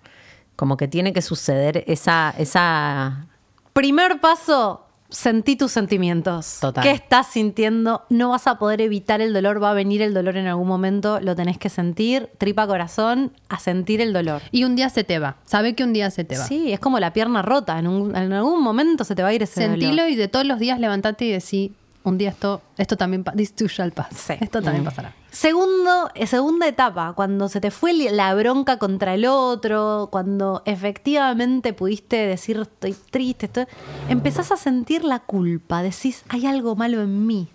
[0.56, 3.28] Como que tiene que suceder esa, esa
[3.74, 6.58] Primer paso, sentí tus sentimientos.
[6.60, 6.84] Total.
[6.84, 8.04] ¿Qué estás sintiendo?
[8.10, 11.20] No vas a poder evitar el dolor, va a venir el dolor en algún momento,
[11.22, 14.42] lo tenés que sentir, tripa corazón, a sentir el dolor.
[14.52, 15.38] Y un día se te va.
[15.46, 16.44] Sabe que un día se te va.
[16.46, 19.34] Sí, es como la pierna rota, en, un- en algún momento se te va a
[19.34, 20.10] ir ese Sentilo dolor.
[20.10, 21.74] y de todos los días levantate y decí,
[22.08, 23.38] un día esto, esto también pasa.
[23.38, 24.08] This too shall pass.
[24.16, 24.34] Sí.
[24.40, 25.14] Esto también pasará.
[25.30, 32.16] Segundo, segunda etapa, cuando se te fue la bronca contra el otro, cuando efectivamente pudiste
[32.16, 33.66] decir estoy triste, estoy...
[34.10, 37.50] empezás a sentir la culpa, decís hay algo malo en mí.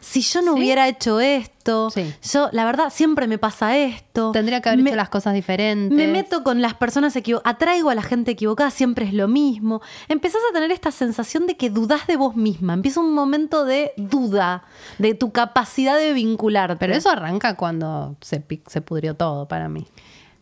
[0.00, 0.58] Si yo no ¿Sí?
[0.60, 2.14] hubiera hecho esto, Sí.
[2.32, 4.32] yo la verdad siempre me pasa esto.
[4.32, 5.96] Tendría que haber Me- hecho las cosas diferentes.
[5.96, 9.80] me meto con las personas equivocadas, atraigo a la gente equivocada, siempre es lo mismo.
[10.08, 12.74] Empezás a tener esta sensación de que dudás de vos misma.
[12.74, 14.64] Empieza un momento de duda
[14.98, 16.76] de tu capacidad de vincularte.
[16.76, 19.86] Pero eso arranca cuando se, se pudrió todo para mí.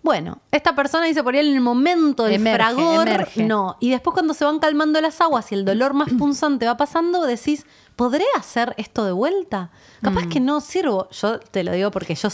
[0.06, 3.42] Bueno, esta persona dice por ahí en el momento del Emerge, fragor, emerge.
[3.42, 3.76] no.
[3.80, 7.26] Y después cuando se van calmando las aguas y el dolor más punzante va pasando,
[7.26, 7.66] decís,
[7.96, 9.70] ¿podré hacer esto de vuelta?
[10.02, 10.28] Capaz Mm.
[10.28, 11.08] que no sirvo.
[11.10, 12.28] Yo te lo digo porque yo,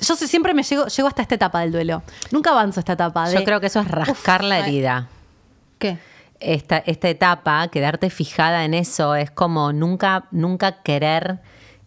[0.00, 2.04] yo sé- siempre me llego, llego hasta esta etapa del duelo.
[2.30, 3.28] Nunca avanzo esta etapa.
[3.32, 5.08] Yo de- creo que eso es rascar la herida.
[5.80, 5.98] ¿Qué?
[6.38, 11.40] esta, esta etapa, quedarte fijada en eso, es como nunca, nunca querer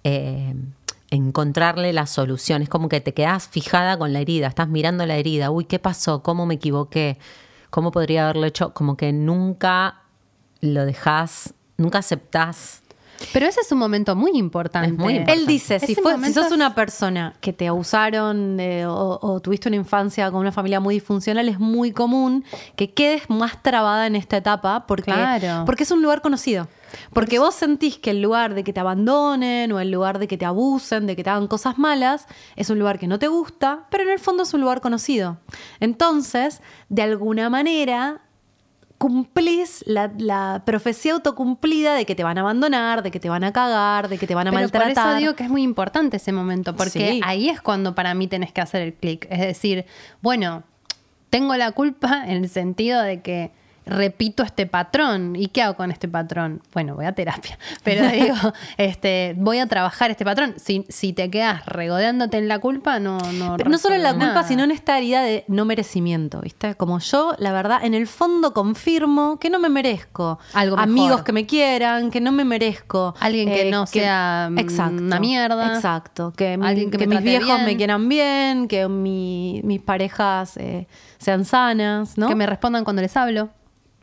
[0.04, 0.54] eh,
[1.12, 2.62] encontrarle la solución.
[2.62, 5.80] Es como que te quedas fijada con la herida, estás mirando la herida, uy, ¿qué
[5.80, 6.22] pasó?
[6.24, 7.18] ¿Cómo me equivoqué?
[7.70, 8.74] ¿Cómo podría haberlo hecho?
[8.74, 10.02] Como que nunca
[10.62, 12.82] lo dejas, nunca aceptás.
[13.34, 14.88] Pero ese es un momento muy importante.
[14.88, 15.42] Es muy importante.
[15.42, 19.76] Él dice, si, fue- sos una persona que te abusaron eh, o, o tuviste una
[19.76, 22.46] infancia con una familia muy disfuncional, es muy común
[22.78, 25.66] que quedes más trabada en esta etapa porque, Claro.
[25.66, 26.68] porque es un lugar conocido.
[27.14, 30.38] Porque vos sentís que el lugar de que te abandonen o el lugar de que
[30.38, 33.88] te abusen, de que te hagan cosas malas, es un lugar que no te gusta,
[33.90, 35.38] pero en el fondo es un lugar conocido.
[35.80, 38.22] Entonces, de alguna manera,
[38.98, 43.46] cumplís la, la profecía autocumplida de que te van a abandonar, de que te van
[43.46, 45.12] a cagar, de que te van a Pero por maltratar.
[45.14, 47.22] eso digo que es muy importante ese momento, porque Sí.
[47.24, 49.26] ahí es cuando para mí tenés que hacer el clic.
[49.30, 49.86] Es decir,
[50.22, 50.64] bueno,
[51.30, 53.52] tengo la culpa en el sentido de que
[53.90, 55.36] repito este patrón.
[55.36, 56.62] ¿Y qué hago con este patrón?
[56.74, 57.58] Bueno, voy a terapia.
[57.84, 58.36] Pero digo,
[58.78, 60.54] este, voy a trabajar este patrón.
[60.58, 63.56] Si, si te quedas regodeándote en la culpa, no, no.
[63.58, 66.76] Pero no solo en la culpa, sino en esta herida de no merecimiento, ¿viste?
[66.76, 70.90] Como yo, la verdad, en el fondo confirmo que no me merezco Algo mejor.
[70.90, 75.20] amigos que me quieran, que no me merezco eh, Alguien que no sea, mm, una
[75.20, 75.76] mierda.
[75.76, 77.66] Exacto, que, Alguien que que me mis viejos bien.
[77.66, 82.28] me quieran bien, que mi- mis parejas eh, sean sanas, ¿no?
[82.28, 83.50] Que me respondan cuando les hablo.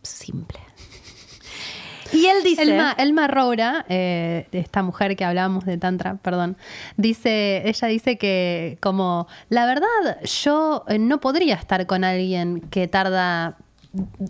[0.06, 0.58] Simple.
[2.12, 2.62] Y él dice...
[2.62, 6.56] Elma, Elma Roura, eh, esta mujer que hablábamos de Tantra, perdón,
[6.96, 12.86] dice, ella dice que como, la verdad, yo eh, no podría estar con alguien que
[12.86, 13.58] tarda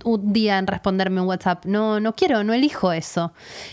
[0.04, 1.66] un día en responderme un WhatsApp.
[1.66, 3.32] No, no quiero, no elijo eso.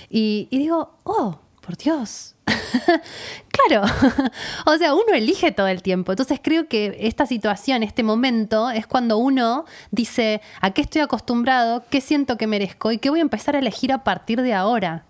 [0.09, 2.32] Y, y digo, oh, por Dios.
[3.49, 3.85] claro,
[4.65, 6.11] o sea, uno elige todo el tiempo.
[6.11, 11.83] Entonces creo que esta situación, este momento, es cuando uno dice, ¿a qué estoy acostumbrado?
[11.89, 12.91] ¿Qué siento que merezco?
[12.91, 15.05] ¿Y qué voy a empezar a elegir a partir de ahora?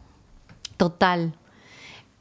[0.77, 1.33] Total.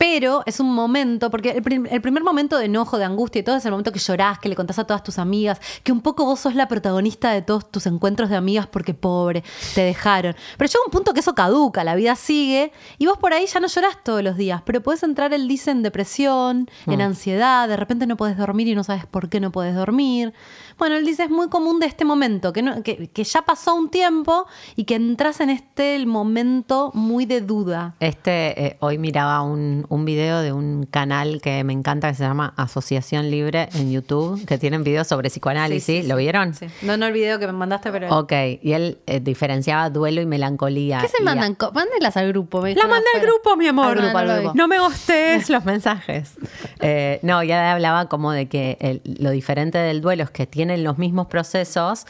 [0.03, 3.43] Pero es un momento, porque el, prim- el primer momento de enojo, de angustia y
[3.45, 6.01] todo es el momento que llorás, que le contás a todas tus amigas, que un
[6.01, 9.45] poco vos sos la protagonista de todos tus encuentros de amigas porque pobre,
[9.77, 10.35] te dejaron.
[10.59, 13.61] Pero llega un punto que eso caduca, la vida sigue y vos por ahí ya
[13.61, 17.77] no llorás todos los días, pero podés entrar, él dice, en depresión, en ansiedad, de
[17.77, 20.33] repente no podés dormir y no sabes por qué no podés dormir.
[20.79, 23.75] Bueno, él dice, es muy común de este momento, que, no- que, que ya pasó
[23.75, 27.95] un tiempo y que entras en este el momento muy de duda.
[28.01, 32.25] Este, eh, hoy miraba un, un video de un canal que me encanta que se
[32.25, 35.85] llama Asociación Libre en YouTube, que tienen videos sobre psicoanálisis.
[35.85, 36.55] Sí, sí, ¿Lo vieron?
[36.55, 36.67] Sí.
[36.83, 38.09] No, no el video que me mandaste, pero.
[38.19, 38.33] Ok,
[38.63, 41.01] y él eh, diferenciaba duelo y melancolía.
[41.01, 41.55] ¿Qué se a- mandan?
[41.55, 42.61] Co- Mándenlas al grupo.
[42.63, 43.87] me La dejan mandé al grupo, mi amor.
[43.87, 44.53] Al grupo, al no, grupo.
[44.55, 46.35] no me gustes los mensajes.
[46.81, 50.85] Eh, no, ya hablaba como de que el- lo diferente del duelo es que tienen
[50.85, 52.07] los mismos procesos,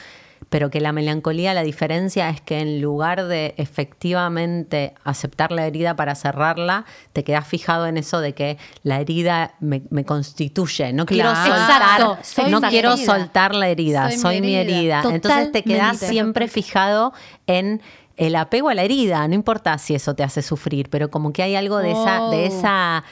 [0.50, 5.96] pero que la melancolía, la diferencia es que en lugar de efectivamente aceptar la herida
[5.96, 6.84] para cerrarla,
[7.14, 10.92] te quedas fijado en eso de que la herida me, me constituye.
[10.92, 11.46] No quiero Claro.
[11.56, 13.06] soltar, Exacto, soy no quiero herida.
[13.06, 15.00] soltar la herida, Soy soy, mi mi herida.
[15.00, 15.14] herida.
[15.14, 17.14] Entonces te quedas siempre fijado
[17.46, 17.80] en
[18.18, 21.42] el apego a la herida, no importa si eso te hace sufrir, pero como que
[21.42, 22.58] hay algo de esa, de Oh.
[22.58, 23.04] esa,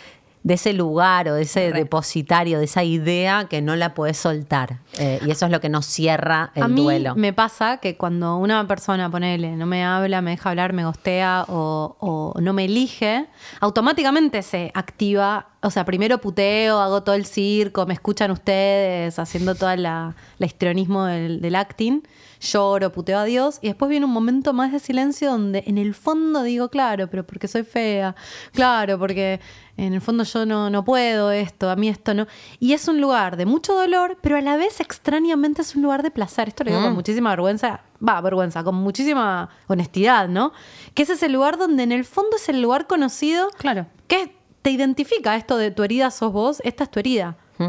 [0.42, 1.81] de ese lugar o de ese Re.
[1.81, 4.79] depositario, de esa idea que no la puedes soltar.
[4.98, 7.14] Eh, y eso es lo que nos cierra el a mí duelo.
[7.14, 11.44] me pasa que cuando una persona, ponele, no me habla, me deja hablar, me gostea
[11.48, 13.26] o, o no me elige,
[13.61, 15.48] automáticamente se activa.
[15.62, 21.05] O sea, primero puteo, hago todo el circo, me escuchan ustedes haciendo todo la histrionismo
[21.05, 22.00] del, del acting,
[22.40, 25.94] lloro, puteo a Dios, y después viene un momento más de silencio donde en el
[25.94, 28.14] fondo digo, claro, pero porque soy fea,
[28.53, 29.40] claro, porque
[29.87, 32.27] en el fondo yo no, no puedo esto, a mí esto no.
[32.59, 36.03] Y es un lugar de mucho dolor, pero a la vez extrañamente es un lugar
[36.03, 36.49] de placer.
[36.49, 40.53] Esto lo digo con muchísima vergüenza, va, vergüenza, con muchísima honestidad, ¿no?
[40.95, 43.87] Que ese es el lugar donde en el fondo es el lugar conocido Claro.
[44.07, 47.37] que te identifica esto de tu herida sos vos, esta es tu herida.
[47.59, 47.69] ¿Mm?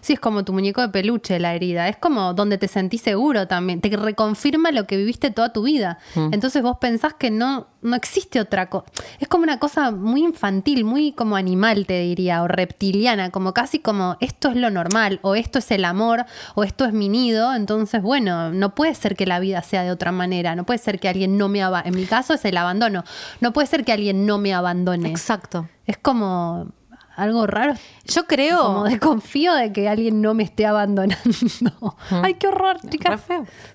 [0.00, 1.88] Sí, es como tu muñeco de peluche, la herida.
[1.88, 3.80] Es como donde te sentís seguro también.
[3.80, 5.98] Te reconfirma lo que viviste toda tu vida.
[6.14, 8.86] Entonces vos pensás que no, no existe otra cosa.
[9.20, 13.78] Es como una cosa muy infantil, muy como animal, te diría, o reptiliana, como casi
[13.78, 16.24] como esto es lo normal, o esto es el amor,
[16.54, 17.54] o esto es mi nido.
[17.54, 20.54] Entonces, bueno, no puede ser que la vida sea de otra manera.
[20.54, 21.88] No puede ser que alguien no me abandone.
[21.88, 23.04] En mi caso es el abandono.
[23.40, 25.08] No puede ser que alguien no me abandone.
[25.08, 25.68] Exacto.
[25.86, 26.72] Es como
[27.16, 27.74] algo raro.
[28.04, 28.62] Yo creo.
[28.62, 31.96] Como desconfío de que alguien no me esté abandonando.
[32.10, 33.22] Ay, qué horror, chicas.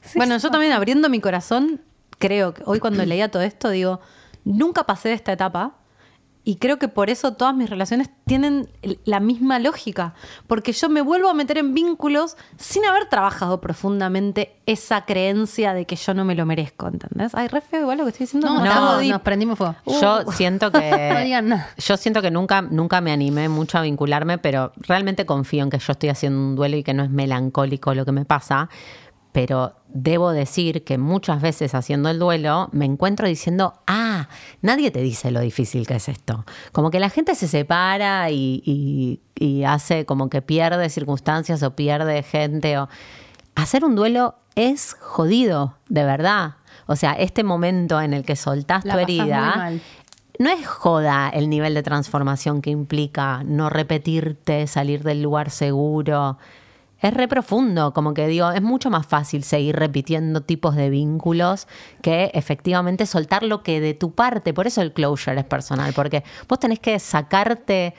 [0.02, 1.82] Sí, bueno, yo también abriendo mi corazón,
[2.20, 4.00] creo que hoy cuando leía todo esto, digo,
[4.46, 5.74] nunca pasé de esta etapa.
[6.44, 8.68] Y creo que por eso todas mis relaciones tienen
[9.06, 10.16] la misma lógica.
[10.48, 15.86] Porque yo me vuelvo a meter en vínculos sin haber trabajado profundamente esa creencia de
[15.86, 17.36] que yo no me lo merezco, ¿entendés?
[17.36, 18.48] Ay, re feo igual lo que estoy diciendo.
[18.48, 19.76] No, no, nos prendimos fuego.
[19.86, 20.82] Yo siento que.
[21.12, 21.70] No digan nada.
[21.78, 25.78] Yo siento que nunca, nunca me animé mucho a vincularme, pero realmente confío en que
[25.78, 28.70] yo estoy haciendo un duelo y que no es melancólico lo que me pasa.
[29.32, 34.30] Pero debo decir que muchas veces haciendo el duelo me encuentro diciendo, ah,
[34.62, 36.46] nadie te dice lo difícil que es esto.
[36.72, 41.76] Como que la gente se separa y, y- y hace como que pierde circunstancias o
[41.76, 42.78] pierde gente.
[42.78, 42.88] O...
[43.56, 46.56] Hacer un duelo es jodido, de verdad.
[46.86, 49.72] O sea, este momento en el que soltás La tu herida,
[50.40, 56.38] no es joda el nivel de transformación que implica no repetirte, salir del lugar seguro.
[57.02, 61.68] Es re profundo, como que digo, es mucho más fácil seguir repitiendo tipos de vínculos
[62.02, 64.54] que efectivamente soltar lo que de tu parte.
[64.54, 67.96] Por eso el closure es personal, porque vos tenés que sacarte,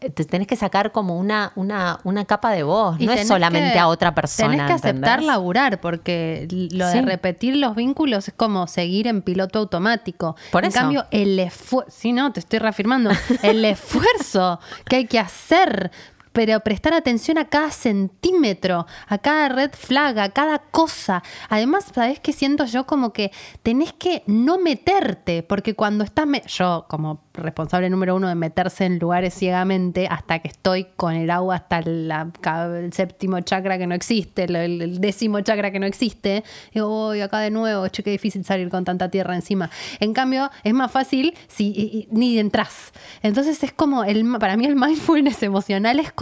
[0.00, 3.28] eh, te tenés que sacar como una, una, una capa de vos, Y no es
[3.28, 4.48] solamente que- a otra persona.
[4.50, 9.58] Tenés que aceptar laburar, porque lo de repetir los vínculos es como seguir en piloto
[9.60, 10.36] automático.
[10.50, 10.78] Por en eso.
[10.80, 13.10] cambio, el esfuerzo, sí, no, te estoy reafirmando,
[13.42, 14.58] el esfuerzo
[14.88, 15.90] que hay que hacer.
[16.32, 21.22] Pero prestar atención a cada centímetro, a cada red flag, a cada cosa.
[21.48, 22.86] Además, ¿sabés qué siento yo?
[22.86, 26.22] Como que tenés que no meterte, porque cuando estás.
[26.46, 31.30] yo, como responsable número uno de meterse en lugares ciegamente, hasta que estoy con el
[31.30, 37.10] agua hasta el séptimo chakra que no existe, el, décimo chakra que no existe, digo,
[37.10, 39.70] uy, acá de nuevo, che, qué difícil salir con tanta tierra encima.
[40.00, 42.92] En cambio, es más fácil si ni entras.
[43.22, 46.21] Entonces es como, el, para mí el mindfulness emocional es como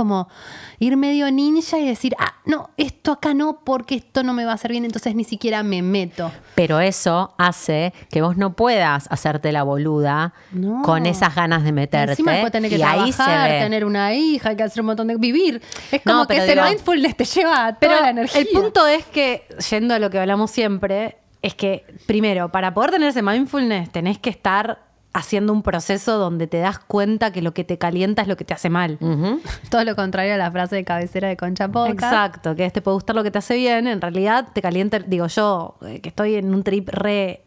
[0.79, 4.53] ir medio ninja y decir, ah, no, esto acá no, porque esto no me va
[4.53, 6.31] a hacer bien, entonces ni siquiera me meto.
[6.55, 10.83] Pero eso hace que vos no puedas hacerte la boluda No.
[10.83, 12.13] con esas ganas de meterte.
[12.13, 15.07] Encima después tener que y ahí se tener una hija, hay que hacer un montón
[15.09, 15.61] de vivir.
[15.93, 18.41] Es como No, que ese digo- mindfulness te lleva a Pero toda la energía.
[18.41, 22.91] el punto es que, yendo a lo que hablamos siempre, es que primero, para poder
[22.91, 27.53] tener ese mindfulness, tenés que estar haciendo un proceso donde te das cuenta que lo
[27.53, 28.99] que te calienta es lo que te hace mal.
[29.71, 32.13] Todo lo contrario a la frase de cabecera de Concha Podcast.
[32.13, 35.27] Exacto, que te puede gustar lo que te hace bien, en realidad te calienta, digo
[35.27, 37.43] yo, eh, que estoy en un trip re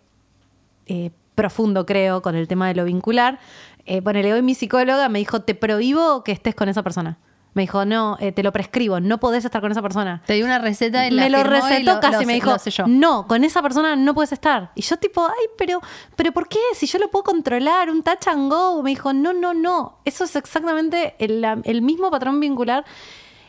[0.87, 3.39] eh, profundo, creo, con el tema de lo vincular.
[3.85, 7.17] Eh, ponele, hoy mi psicóloga me dijo, te prohíbo que estés con esa persona.
[7.53, 10.21] Me dijo, no, eh, te lo prescribo, no podés estar con esa persona.
[10.25, 12.57] Te di una receta y la me lo y recetó lo- casi, lo me dijo,
[12.57, 12.87] yo.
[12.87, 14.71] no, con esa persona no puedes estar.
[14.73, 15.79] Y yo tipo, ay, pero,
[16.15, 16.57] pero ¿por qué?
[16.73, 18.81] Si yo lo puedo controlar, un touch and go.
[18.81, 22.85] Me dijo, no, no, no, eso es exactamente el, el mismo patrón vincular.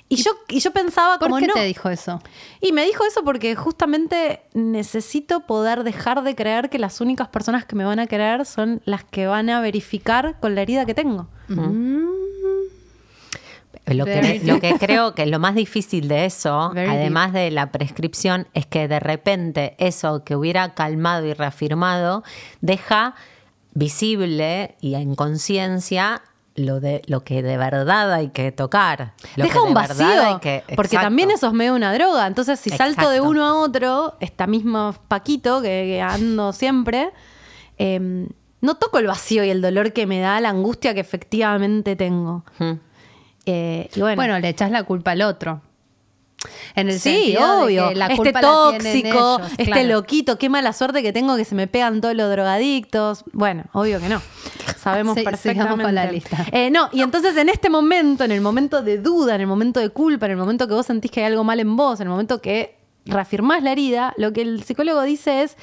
[0.07, 1.55] Y yo, y yo pensaba ¿Por como, qué no.
[1.55, 2.21] te dijo eso?
[2.61, 7.65] Y me dijo eso porque justamente necesito poder dejar de creer que las únicas personas
[7.65, 10.93] que me van a querer son las que van a verificar con la herida que
[10.95, 11.29] tengo.
[13.87, 17.71] Lo que, lo que creo que lo más difícil de eso, Very además de la
[17.71, 22.23] prescripción, es que de repente eso que hubiera calmado y reafirmado
[22.63, 23.15] deja
[23.75, 26.23] visible y en conciencia
[26.57, 29.13] lo de lo que de verdad hay que tocar.
[29.35, 30.41] Lo Deja que un vacío.
[30.41, 32.27] que- porque también eso es medio una droga.
[32.29, 37.11] Entonces, si salto de uno a otro, esta misma Paquito que, que ando siempre,
[37.79, 38.29] eh,
[38.61, 42.45] no toco el vacío y el dolor que me da la angustia que efectivamente tengo.
[42.61, 42.79] Ujú.
[43.47, 45.61] Eh, y bueno, Bueno, le echas la culpa al otro.
[46.75, 47.89] En el sí, sentido de obvio.
[47.89, 49.89] que la este culpa la tienen tóxico, ellos, este claro.
[49.89, 53.25] loquito, qué mala suerte que tengo que se me pegan todos los drogadictos.
[53.33, 54.21] Bueno, obvio que no.
[54.79, 55.63] Sabemos Sí, perfectamente.
[55.65, 56.45] sigamos con la lista.
[56.53, 59.81] Eh, no, y entonces en este momento, en el momento de duda, en el momento
[59.81, 62.09] de culpa, en el momento que vos sentís que hay algo mal en vos, en
[62.09, 62.77] el momento que
[63.07, 65.57] reafirmás la herida, lo que el psicólogo dice es,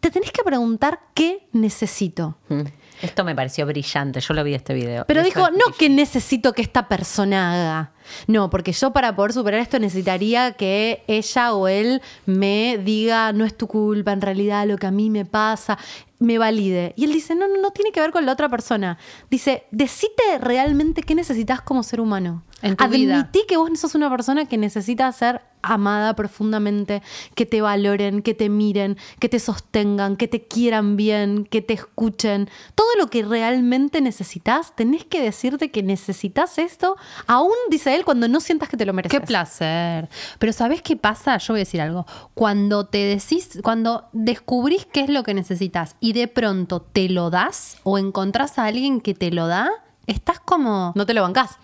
[0.00, 2.36] te tenés que preguntar qué necesito.
[2.48, 2.62] Mm.
[3.02, 5.04] Esto me pareció brillante, yo lo vi este video.
[5.06, 7.92] Pero Esto dijo, no que necesito que esta persona haga.
[8.26, 13.44] No, porque yo para poder superar esto necesitaría que ella o él me diga, no
[13.44, 15.78] es tu culpa, en realidad lo que a mí me pasa,
[16.18, 16.94] me valide.
[16.96, 18.98] Y él dice, no, no, no tiene que ver con la otra persona.
[19.30, 22.42] Dice, decite realmente qué necesitas como ser humano.
[22.62, 23.20] En tu vida.
[23.20, 27.02] Admití que vos sos una persona que necesita ser amada profundamente,
[27.34, 31.74] que te valoren, que te miren, que te sostengan, que te quieran bien, que te
[31.74, 32.48] escuchen.
[32.74, 36.96] Todo lo que realmente necesitas, tenés que decirte que necesitas esto,
[37.26, 39.18] aún, dice él, cuando no sientas que te lo mereces.
[39.18, 40.08] Qué placer.
[40.38, 41.36] Pero ¿sabés qué pasa?
[41.38, 42.06] Yo voy a decir algo.
[42.34, 47.30] Cuando te decís, cuando descubrís qué es lo que necesitas y de pronto te lo
[47.30, 49.70] das o encontrás a alguien que te lo da,
[50.06, 50.92] estás como.
[50.94, 51.58] No te lo bancás.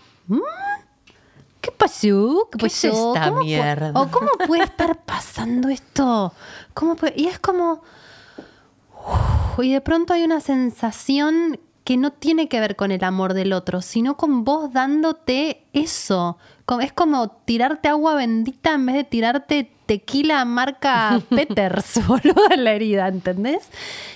[1.65, 2.47] ¿Qué pasó?
[2.51, 3.13] ¿Qué, ¿Qué es pasó?
[3.15, 3.91] esta ¿Cómo mierda?
[3.95, 6.31] ¿O cómo puede estar pasando esto?
[6.73, 7.81] ¿Cómo puede- Y es como...
[9.57, 13.33] Uf, y de pronto hay una sensación que no tiene que ver con el amor
[13.35, 16.37] del otro, sino con vos dándote eso.
[16.81, 22.71] Es como tirarte agua bendita en vez de tirarte tequila marca Peters, boludo, en la
[22.73, 23.69] herida, ¿entendés?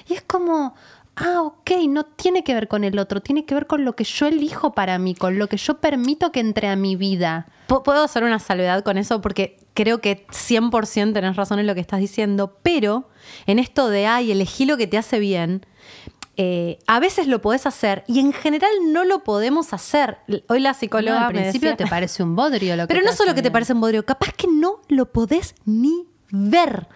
[0.07, 0.73] Y es como,
[1.19, 4.03] ah, ok, no tiene que ver con el otro, tiene que ver con lo que
[4.03, 7.47] yo elijo para mí, con lo que yo permito que entre a mi vida.
[7.67, 11.81] Puedo hacer una salvedad con eso porque creo que 100% tenés razón en lo que
[11.81, 13.09] estás diciendo, pero
[13.45, 15.65] en esto de, ay, elegí lo que te hace bien,
[16.37, 20.19] eh, a veces lo podés hacer y en general no lo podemos hacer.
[20.47, 23.05] Hoy la psicóloga No, al me principio decía- te parece un bodrio lo que Pero
[23.05, 26.87] no solo que te parece un bodrio, capaz que no lo podés ni ver.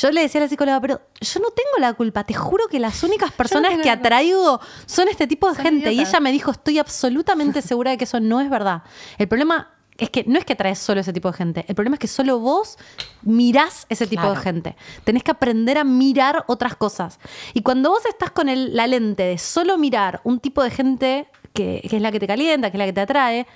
[0.00, 2.78] Yo le decía a la psicóloga, pero yo no tengo la culpa, te juro que
[2.78, 5.92] las únicas personas tengo que atraigo son este tipo de Son gente.
[5.92, 8.82] Y ella me dijo, estoy absolutamente segura de que eso no es verdad.
[9.18, 11.96] El problema es que no es que traes solo ese tipo de gente, el problema
[11.96, 12.78] es que solo vos
[13.22, 14.76] mirás ese tipo de gente.
[15.04, 17.18] Tenés que aprender a mirar otras cosas.
[17.52, 21.28] Y cuando vos estás con el- la lente de solo mirar un tipo de gente
[21.52, 23.46] que, que es la que te calienta, que es la que te atrae,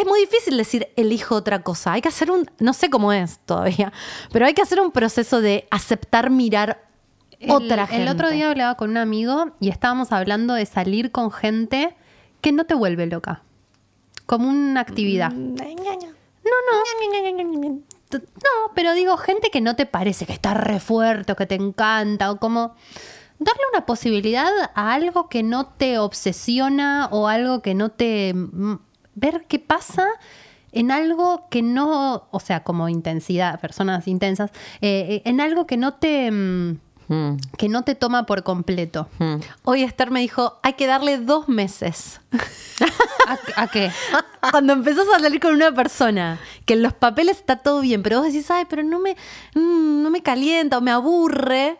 [0.00, 1.92] es muy difícil decir elijo otra cosa.
[1.92, 3.92] Hay que hacer un, no sé cómo es todavía,
[4.32, 6.84] pero hay que hacer un proceso de aceptar mirar
[7.40, 8.02] El- otra gente.
[8.02, 11.96] El otro día hablaba con un amigo y estábamos hablando de salir con gente
[12.40, 13.42] que no te vuelve loca.
[14.26, 15.30] Como una actividad.
[15.32, 15.54] Mm.
[15.54, 16.82] No, no.
[18.12, 21.54] No, pero digo, gente que no te parece que está re fuerte o que te
[21.56, 22.74] encanta o como
[23.38, 28.32] darle una posibilidad a algo que no te obsesiona o algo que no te...
[29.14, 30.08] ver qué pasa
[30.72, 34.50] en algo que no, o sea, como intensidad, personas intensas,
[34.80, 36.30] eh, en algo que no te...
[36.30, 39.10] mm, Mm, que no te toma por completo.
[39.18, 39.34] mm.
[39.64, 42.18] Hoy Esther me dijo, hay que darle dos meses.
[43.56, 43.90] ¿A, a qué?
[44.50, 48.20] Cuando empezás a salir con una persona, que en los papeles está todo bien, pero
[48.22, 49.16] vos decís, ay, pero no me,
[49.54, 51.76] mm, no me calienta o me aburre,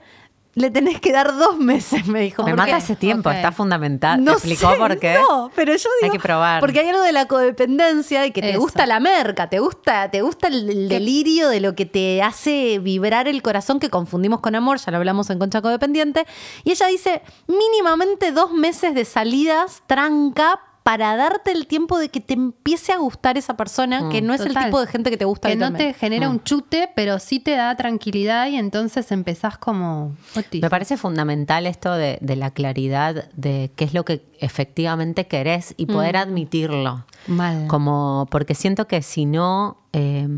[0.54, 2.42] le tenés que dar dos meses, me dijo.
[2.42, 4.22] Me ¿Por mata ese tiempo, está fundamental.
[4.22, 5.14] No ¿Te explicó sé, por qué?
[5.14, 6.12] No, pero yo digo.
[6.12, 6.60] Hay que probar.
[6.60, 8.60] Porque hay algo de la codependencia y que te Eso.
[8.60, 12.78] gusta la merca, te gusta, te gusta el, el delirio de lo que te hace
[12.78, 16.26] vibrar el corazón que confundimos con amor, ya lo hablamos en Concha Codependiente.
[16.64, 22.20] Y ella dice: mínimamente dos meses de salidas tranca para darte el tiempo de que
[22.20, 25.24] te empiece a gustar esa persona, que no es el tipo de gente que te
[25.24, 29.56] gusta Que no te genera un chute, pero sí te da tranquilidad y entonces empezás
[29.56, 30.14] como...
[30.52, 35.72] Me parece fundamental esto de, de la claridad de qué es lo que efectivamente querés
[35.78, 37.06] y poder admitirlo.
[37.28, 37.66] Mal.
[37.66, 40.28] Como, porque siento que si no, eh,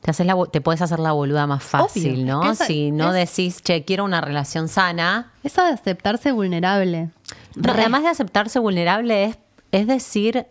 [0.00, 2.24] te, haces la, te puedes hacer la boluda más fácil, Obvio.
[2.26, 2.42] ¿no?
[2.44, 5.32] Es que esa- si no es- decís, che, quiero una relación sana.
[5.44, 7.10] Eso de aceptarse vulnerable.
[7.56, 9.38] No, además de aceptarse vulnerable, es,
[9.72, 10.46] es decir,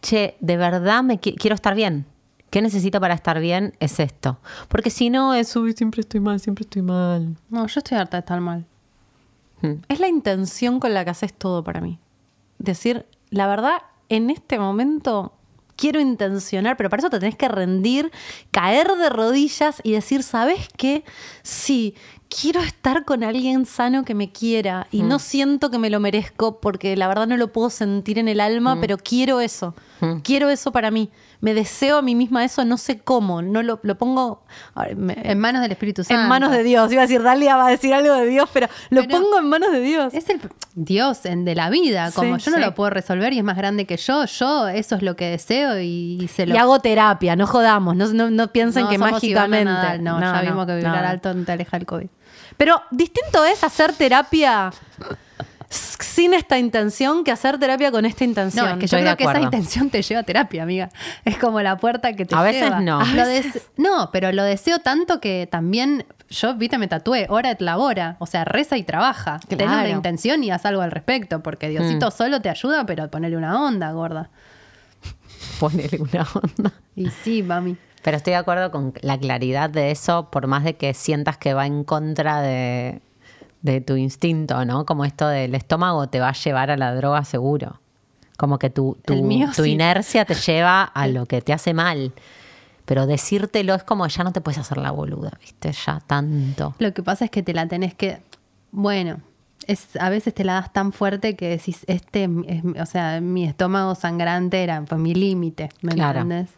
[0.00, 2.06] che, de verdad me qui- quiero estar bien.
[2.50, 3.74] ¿Qué necesito para estar bien?
[3.80, 4.38] Es esto.
[4.68, 7.36] Porque si no, es, uy, siempre estoy mal, siempre estoy mal.
[7.48, 8.66] No, yo estoy harta de estar mal.
[9.88, 11.98] Es la intención con la que haces todo para mí.
[12.58, 13.76] Decir, la verdad,
[14.08, 15.32] en este momento
[15.76, 18.10] quiero intencionar, pero para eso te tenés que rendir,
[18.50, 21.04] caer de rodillas y decir, ¿sabes qué?
[21.42, 21.94] Sí,
[22.40, 26.60] quiero estar con alguien sano que me quiera y no siento que me lo merezco
[26.60, 29.74] porque la verdad no lo puedo sentir en el alma, pero quiero eso.
[30.24, 31.10] Quiero eso para mí.
[31.40, 34.42] Me deseo a mí misma eso, no sé cómo, no lo, lo pongo
[34.74, 36.22] a ver, me- En manos del Espíritu Santo.
[36.22, 36.90] en manos de Dios.
[36.92, 39.48] Iba a decir, Dalia va a decir algo de Dios, pero lo Pero- pongo en
[39.48, 40.12] manos de Dios.
[40.14, 40.40] Es el
[40.74, 42.64] Dios en- de la vida, como Sí, yo no sí.
[42.64, 45.78] lo puedo resolver y es más grande que yo, yo eso es lo que deseo
[45.80, 49.64] y se lo Y hago terapia, no jodamos, no, no, no piensen No que mágicamente.
[49.66, 52.08] Nadal, no, ya vimos que vibrar alto no te aleja el COVID.
[52.56, 54.70] Pero distinto es hacer terapia
[55.68, 58.66] sin esta intención que hacer terapia con esta intención.
[58.66, 60.90] No, es que yo Estoy creo que esa intención te lleva a terapia, amiga.
[61.24, 62.80] Es como la puerta que te A veces lleva.
[62.80, 63.00] no.
[63.00, 67.50] A Lo des- no, pero lo deseo tanto que también yo, viste, me tatué, hora
[67.52, 69.40] et labora, o sea, reza y trabaja.
[69.48, 69.88] Ten una Claro.
[69.88, 72.12] intención y haz algo al respecto, porque Diosito Mm.
[72.12, 74.28] solo te ayuda, pero ponele una onda, gorda.
[75.58, 76.72] Ponele una onda.
[76.96, 77.76] Y sí, mami.
[78.02, 81.54] Pero estoy de acuerdo con la claridad de eso, por más de que sientas que
[81.54, 83.00] va en contra de,
[83.62, 84.84] de tu instinto, ¿no?
[84.86, 87.80] Como esto del estómago te va a llevar a la droga seguro.
[88.36, 89.70] Como que tu, tu, mío tu sí.
[89.70, 92.12] inercia te lleva a lo que te hace mal.
[92.84, 95.70] Pero decírtelo es como ya no te puedes hacer la boluda, ¿viste?
[95.72, 96.74] Ya tanto.
[96.80, 98.20] Lo que pasa es que te la tenés que.
[98.72, 99.18] Bueno,
[99.68, 103.44] es, a veces te la das tan fuerte que decís, este, es- o sea, mi
[103.44, 106.22] estómago sangrante era pues, mi límite, ¿me Claro.
[106.22, 106.50] entiendes?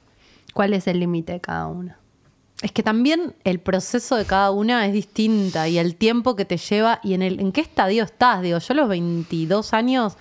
[0.55, 1.99] ¿Cuál es el límite de cada una?
[2.63, 6.57] Es que también el proceso de cada una es distinta y el tiempo que te
[6.57, 8.41] lleva y en el en qué estadio estás.
[8.41, 10.17] Digo, yo a los 22 años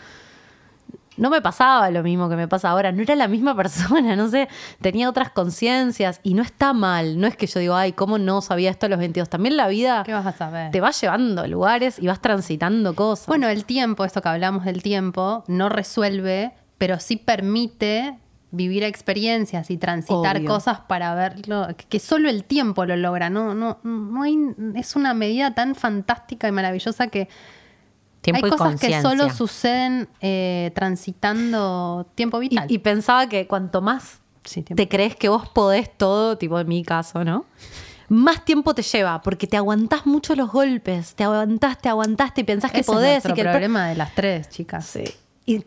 [1.15, 4.27] no me pasaba lo mismo que me pasa ahora, no era la misma persona, no
[4.29, 4.49] sé,
[4.81, 8.41] tenía otras conciencias y no está mal, no es que yo digo, ay, ¿cómo no
[8.41, 9.29] sabía esto a los 22?
[9.29, 10.71] También la vida ¿Qué vas a saber?
[10.71, 13.27] te va llevando a lugares y vas transitando cosas.
[13.27, 18.17] Bueno, el tiempo, esto que hablamos del tiempo, no resuelve, pero sí permite
[18.55, 20.47] vivir experiencias y transitar Obvio.
[20.47, 24.37] cosas para verlo, que- solo el tiempo lo logra, no, no, no hay,
[24.75, 27.27] es una medida tan fantástica y maravillosa que
[28.21, 32.67] Tiempo hay y cosas que solo suceden eh, transitando tiempo vital.
[32.71, 36.83] y pensaba que cuanto más Sí, te crees que vos podés todo, tipo en mi
[36.83, 37.45] caso, ¿no?
[38.09, 42.43] Más tiempo te lleva, porque te aguantás mucho los golpes, te aguantás, te aguantás, y
[42.43, 44.85] pensás que Ese es podés y que el problema de las tres, chicas.
[44.85, 45.03] Sí.
[45.45, 45.57] Y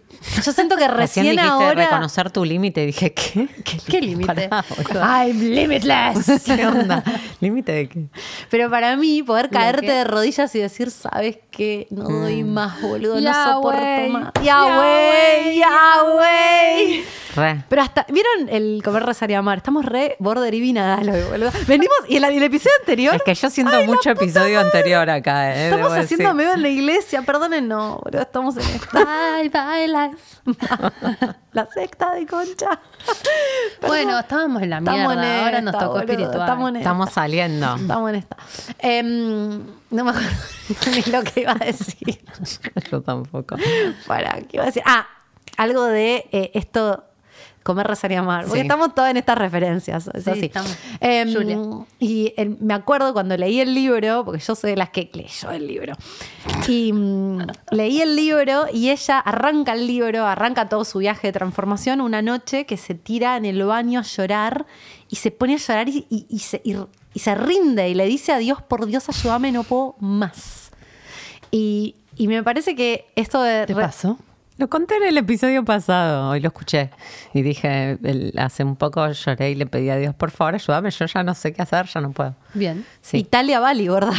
[0.42, 1.84] yo siento que Recién recién, dijiste ahora.
[1.84, 3.46] reconocer tu límite dije, ¿qué?
[3.86, 4.48] ¿Qué límite?
[4.94, 6.44] I'm limitless.
[6.46, 7.04] ¿Qué onda?
[7.40, 8.06] ¿Límite de qué?
[8.48, 11.86] Pero para mí, poder caerte de rodillas y decir, ¿sabes qué?
[11.90, 14.32] No doy más, boludo, no soporto más.
[14.42, 17.04] Yahweh, Yahweh.
[17.36, 17.64] Re.
[17.68, 19.58] Pero hasta, ¿vieron el comer, rezar y amar?
[19.58, 21.50] Estamos re border y vinagalo, boludo.
[21.66, 23.14] Venimos, y y el episodio anterior.
[23.14, 24.66] Es que yo siento Ay, mucho episodio madre.
[24.66, 25.64] anterior acá, ¿eh?
[25.66, 26.34] Estamos Debo haciendo decir.
[26.34, 29.04] medio en la iglesia, perdonen, no, boludo, estamos en esta.
[29.04, 30.18] Bye, bye, life.
[31.52, 32.80] la secta de concha.
[33.86, 36.40] Bueno, estábamos en la Estamos en mierda, ahora nos esta, tocó boludo, espiritual.
[36.40, 36.88] Estamos en esta.
[36.88, 37.76] Estamos saliendo.
[37.76, 38.36] Estamos en esta.
[38.78, 40.30] Em, no me acuerdo
[40.92, 42.24] ni lo que iba a decir.
[42.90, 43.56] Yo tampoco.
[44.06, 44.82] Para, ¿qué iba a decir?
[44.86, 45.06] Ah,
[45.56, 47.04] algo de eh, esto,
[47.66, 48.44] comer, rezar y amar.
[48.44, 48.66] Porque Sí.
[48.66, 50.50] estamos todas en estas referencias, es Sí, así.
[51.00, 51.58] Em, Julia.
[51.98, 55.50] y el- me acuerdo cuando leí el libro, porque yo soy de las que leyó
[55.50, 55.94] el libro.
[56.68, 61.32] Y mm, leí el libro y ella arranca el libro, arranca todo su viaje de
[61.32, 64.64] transformación una noche que se tira en el baño a llorar
[65.10, 66.76] y se pone a llorar y, y- y se, y-
[67.14, 70.70] y se rinde y le dice a Dios, por Dios, ayúdame, no puedo más.
[71.50, 73.66] Y, y me parece que esto de...
[73.66, 74.18] ¿Te pasó?
[74.58, 76.90] Lo conté en el episodio pasado, hoy lo escuché.
[77.34, 80.90] Y dije, el- hace un poco lloré y le pedí a Dios, por favor, ayúdame,
[80.90, 82.34] yo ya no sé qué hacer, ya no puedo.
[82.56, 82.84] Bien.
[83.02, 83.18] Sí.
[83.18, 84.12] Italia Bali, ¿verdad?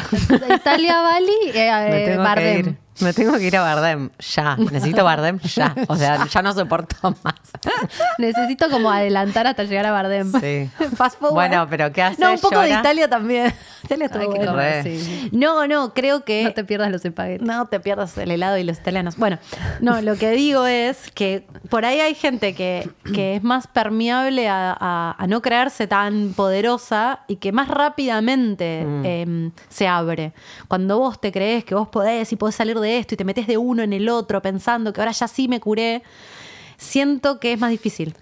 [0.56, 2.60] Italia, Bali, eh, Me eh, tengo, que Bardem.
[2.60, 4.56] ir, me tengo que ir a Bardem, ya.
[4.56, 5.76] Necesito Bardem ya.
[5.88, 7.36] O sea, ya no soporto más.
[8.18, 10.32] Necesito como adelantar hasta llegar a Bardem.
[10.40, 10.70] Sí.
[10.96, 11.34] Fast forward.
[11.34, 12.20] Bueno, pero ¿qué haces?
[12.20, 12.70] No, un poco de.
[12.72, 13.54] Italia también.
[13.84, 14.52] Italia que bueno.
[14.52, 15.30] comer, sí.
[15.32, 16.44] No, no, creo que...
[16.44, 17.46] No te pierdas los espaguetis.
[17.48, 19.16] No te pierdas el helado y los italianos.
[19.18, 19.38] Bueno,
[19.80, 24.50] no, lo que digo es que por ahí hay gente que, que es más permeable
[24.50, 30.34] a, a- a no creerse tan poderosa y que más rápidamente eh, se abre.
[30.68, 33.48] Cuando vos te crees que vos podés y podés salir de esto y te metes
[33.48, 36.04] de uno en el otro pensando que ahora ya sí me curé,
[36.78, 38.16] siento que es más difícil.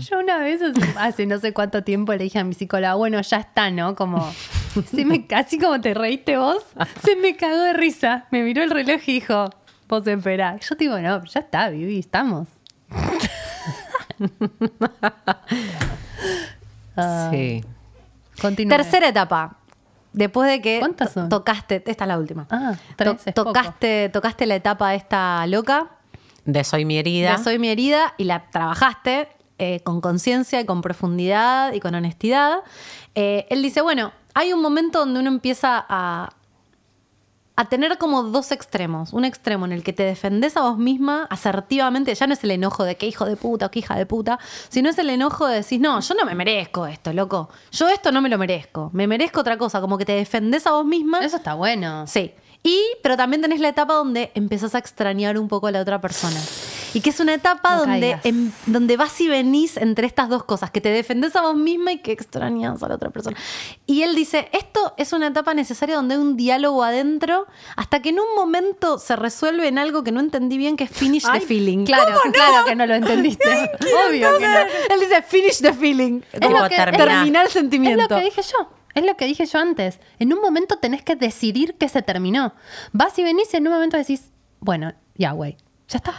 [0.00, 0.60] Yo una vez,
[0.96, 3.94] hace no sé cuánto tiempo, le dije a mi psicóloga, bueno, ya está, ¿no?
[3.94, 4.32] Como,
[4.90, 6.64] se me, así como te reíste vos,
[7.04, 8.26] se me cagó de risa.
[8.30, 9.50] Me miró el reloj y dijo,
[9.88, 10.58] vos espera.
[10.58, 12.48] Yo digo, no, ya está, Vivi, estamos.
[17.30, 17.62] Sí.
[18.40, 18.70] Continúe.
[18.76, 19.56] Tercera etapa.
[20.12, 21.28] Después de que ¿Cuántas son?
[21.28, 22.46] tocaste, esta es la última.
[22.50, 23.52] Ah, tres, es poco.
[23.52, 25.88] tocaste, tocaste la etapa esta loca,
[26.44, 27.36] De Soy mi herida.
[27.36, 29.28] de soy mi herida y la trabajaste
[29.58, 32.60] eh, con conciencia y con profundidad y con honestidad.
[33.14, 36.30] Eh, él dice, bueno, hay un momento donde uno empieza a,
[37.58, 39.12] a tener como dos extremos.
[39.12, 42.52] Un extremo en el que te defendés a vos misma asertivamente, ya no es el
[42.52, 44.38] enojo de qué hijo de puta o qué hija de puta,
[44.68, 47.48] sino es el enojo de decir, no, yo no me merezco esto, loco.
[47.72, 48.90] Yo esto no me lo merezco.
[48.92, 51.18] Me merezco otra cosa, como que te defendés a vos misma.
[51.18, 52.06] Eso está bueno.
[52.06, 52.32] Sí.
[52.62, 56.00] Y, pero también tenés la etapa donde empezás a extrañar un poco a la otra
[56.00, 56.38] persona.
[56.94, 60.44] Y que es una etapa No donde, em- donde vas y venís entre estas dos
[60.44, 63.36] cosas, que te defendés a vos misma y que extrañas a la otra persona.
[63.86, 68.10] Y él dice, esto es una etapa necesaria donde hay un diálogo adentro, hasta que
[68.10, 71.40] en un momento se resuelve en algo que no entendí bien, que es finish Ay,
[71.40, 71.84] the feeling.
[71.84, 72.32] Claro, ¿Cómo no?
[72.32, 73.48] claro que no lo entendiste.
[74.08, 74.58] Obvio que no.
[74.94, 76.20] Él dice, finish the feeling.
[76.40, 78.02] Como terminar el sentimiento.
[78.04, 78.70] Es lo que dije yo.
[78.94, 80.00] Es lo que dije yo antes.
[80.18, 82.54] En un momento tenés que decidir que se terminó.
[82.92, 84.30] Vas y venís y en un momento decís,
[84.60, 85.56] bueno, ya, güey,
[85.88, 86.14] ya está.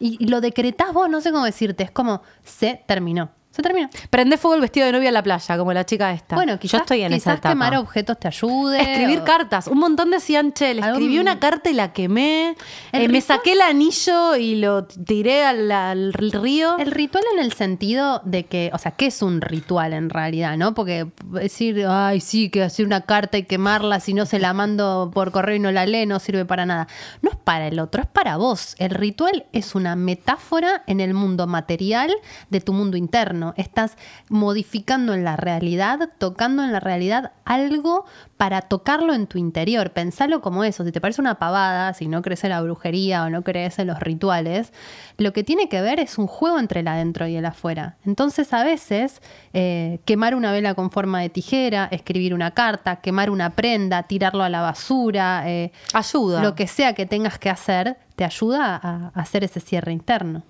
[0.00, 1.84] Y, lo decretás vos, no sé cómo decirte.
[1.84, 3.30] Es como, se terminó.
[3.50, 3.88] Se terminó.
[4.10, 6.36] Prende fuego el vestido de novia a la playa, como la chica esta.
[6.36, 7.48] Bueno, quizás, estoy en esa quizás etapa.
[7.48, 8.80] quemar objetos te ayude.
[8.80, 9.66] Escribir o- cartas.
[9.66, 12.54] Un montón decían, che, le Algún- escribí una carta y la quemé.
[12.92, 16.78] Eh, me saqué el anillo y lo tiré al, al río.
[16.78, 20.56] El ritual en el sentido de que, o sea, ¿qué es un ritual en realidad?
[20.56, 20.72] ¿No?
[20.74, 25.10] Porque decir, ay, sí, que hacer una carta y quemarla, si no se la mando
[25.12, 26.86] por correo y no la lee, no sirve para nada.
[27.20, 28.76] No es para el otro, es para vos.
[28.78, 32.14] El ritual es una metáfora en el mundo material
[32.48, 33.49] de tu mundo interno.
[33.56, 33.96] Estás
[34.28, 38.04] modificando en la realidad, tocando en la realidad algo
[38.36, 39.92] para tocarlo en tu interior.
[39.92, 40.84] Pensalo como eso.
[40.84, 43.88] Si te parece una pavada, si no crees en la brujería o no crees en
[43.88, 44.72] los rituales,
[45.18, 47.96] lo que tiene que ver es un juego entre el adentro y el afuera.
[48.06, 49.20] Entonces, a veces,
[49.52, 54.42] eh, quemar una vela con forma de tijera, escribir una carta, quemar una prenda, tirarlo
[54.42, 56.42] a la basura, eh, Ayuda.
[56.42, 60.42] lo que sea que tengas que hacer, te ayuda a, a hacer ese cierre interno.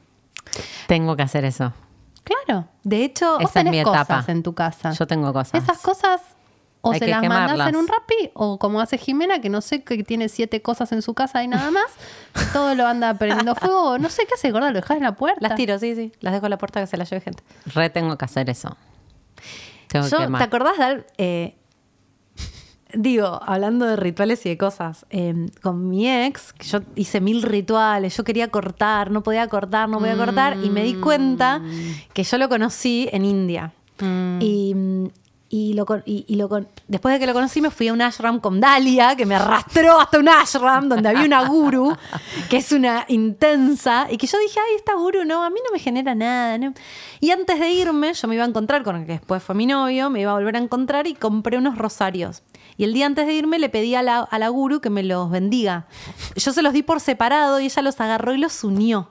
[0.86, 1.72] Tengo que hacer eso.
[2.44, 2.68] Claro.
[2.84, 4.92] De hecho, Vos Esa es tenés cosas en tu casa.
[4.92, 5.62] Yo tengo cosas.
[5.62, 6.20] Esas cosas
[6.82, 7.68] o Hay se que las mandas quemarlas.
[7.68, 11.02] en un rapi o como hace Jimena, que no sé, que tiene siete cosas en
[11.02, 11.84] su casa y nada más,
[12.52, 13.98] todo lo anda prendiendo fuego.
[13.98, 15.40] No sé qué hace, gorda, lo dejas en la puerta.
[15.40, 16.12] las tiro, sí, sí.
[16.20, 17.42] Las dejo en la puerta que se las lleve gente.
[17.66, 18.76] Re tengo que hacer eso.
[19.88, 21.56] Tengo que Yo, ¿Te acordás de eh,
[22.94, 28.16] digo, hablando de rituales y de cosas, eh, con mi ex, yo hice mil rituales,
[28.16, 31.60] yo quería cortar, no podía cortar, no podía cortar, y me di cuenta
[32.12, 33.72] que yo lo conocí en India.
[34.40, 35.06] Y, mm,
[35.52, 37.92] y lo, con- y- y lo con- después de que lo conocí me fui a
[37.92, 41.96] un ashram con Dalia, que me arrastró hasta un ashram donde había una guru,
[42.48, 45.72] que es una intensa, y que yo dije, ay, esta guru no, a mí no
[45.72, 46.56] me genera nada.
[46.56, 46.72] ¿no?".
[47.18, 49.66] Y antes de irme, yo me iba a encontrar con el que después fue mi
[49.66, 52.42] novio, me iba a volver a encontrar y compré unos rosarios.
[52.80, 55.02] Y el día antes de irme le pedí a la, a la guru que me
[55.02, 55.86] los bendiga.
[56.34, 59.10] Yo se los di por separado y ella los agarró y los unió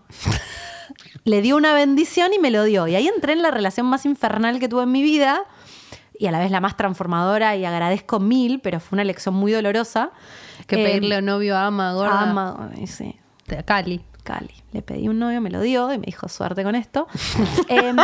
[1.23, 2.87] le dio una bendición y me lo dio.
[2.87, 5.43] Y ahí entré en la relación más infernal que tuve en mi vida
[6.17, 9.51] y a la vez la más transformadora y agradezco mil, pero fue una lección muy
[9.51, 10.11] dolorosa.
[10.65, 12.21] Que Eh, pedirle novio a Ama, gorda.
[12.21, 13.15] ama, ay, sí.
[13.55, 14.01] a Cali.
[14.29, 14.53] Cali.
[14.73, 17.07] Le pedí un novio, me lo dio y me dijo suerte con esto.
[17.67, 17.97] Em,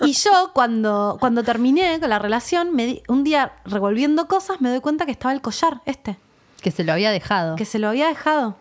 [0.00, 4.68] y yo cuando, cuando terminé con la relación, me di- un día revolviendo cosas me
[4.68, 6.16] doy cuenta que estaba el collar, este,
[6.60, 7.56] Que se lo había dejado.
[7.56, 8.56] que se lo había dejado.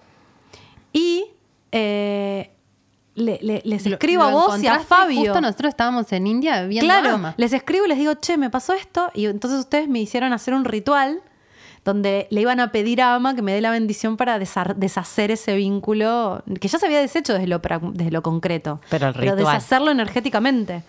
[0.93, 1.25] Y
[1.73, 2.51] eh,
[3.15, 5.19] le- le- les escribo lo a vos y a Fabio.
[5.19, 7.33] Justo nosotros estábamos en India viendo Claro, Ama.
[7.37, 9.11] les escribo y les digo, che, me pasó esto.
[9.13, 11.21] Y entonces ustedes me hicieron hacer un ritual
[11.83, 15.55] donde le iban a pedir a Ama que me dé la bendición para deshacer ese
[15.55, 17.59] vínculo que ya se había deshecho desde lo,
[17.93, 18.81] desde lo concreto.
[18.89, 19.37] Pero el ritual.
[19.37, 20.83] deshacerlo energéticamente.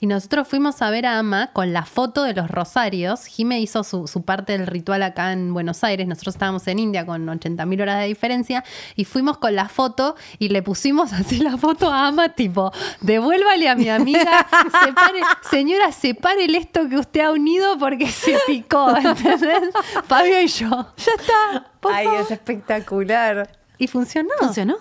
[0.00, 3.24] Y nosotros fuimos a ver a Ama con la foto de los rosarios.
[3.26, 6.06] Jime hizo su, su parte del ritual acá en Buenos Aires.
[6.06, 8.62] Nosotros estábamos en India con 80.000 horas de diferencia.
[8.94, 12.70] Y fuimos con la foto y le pusimos así la foto a Ama, tipo,
[13.00, 14.46] devuélvale a mi amiga.
[14.84, 18.96] separe- señora, sepárele esto que usted ha unido porque se picó.
[18.96, 19.70] ¿entendés?
[20.06, 20.68] Fabio y yo.
[20.96, 21.66] Ya está.
[21.92, 22.20] Ay, favor.
[22.20, 23.50] es espectacular.
[23.78, 24.30] Y funcionó.
[24.38, 24.76] ¿Funcionó?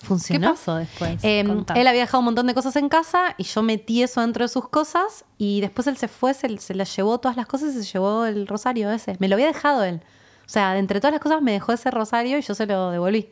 [0.00, 0.50] ¿Qué ¿Funcionó?
[0.50, 1.18] pasó después?
[1.22, 1.74] Eh, Contá.
[1.74, 4.48] él había dejado un montón de cosas en casa y yo metí eso dentro de
[4.48, 7.82] sus cosas y después él se fue, se, se las llevó todas las cosas y
[7.82, 9.16] se llevó el rosario ese.
[9.18, 10.00] Me lo había dejado él.
[10.46, 13.28] O sea, entre todas las cosas me dejó ese rosario y yo se lo devolví.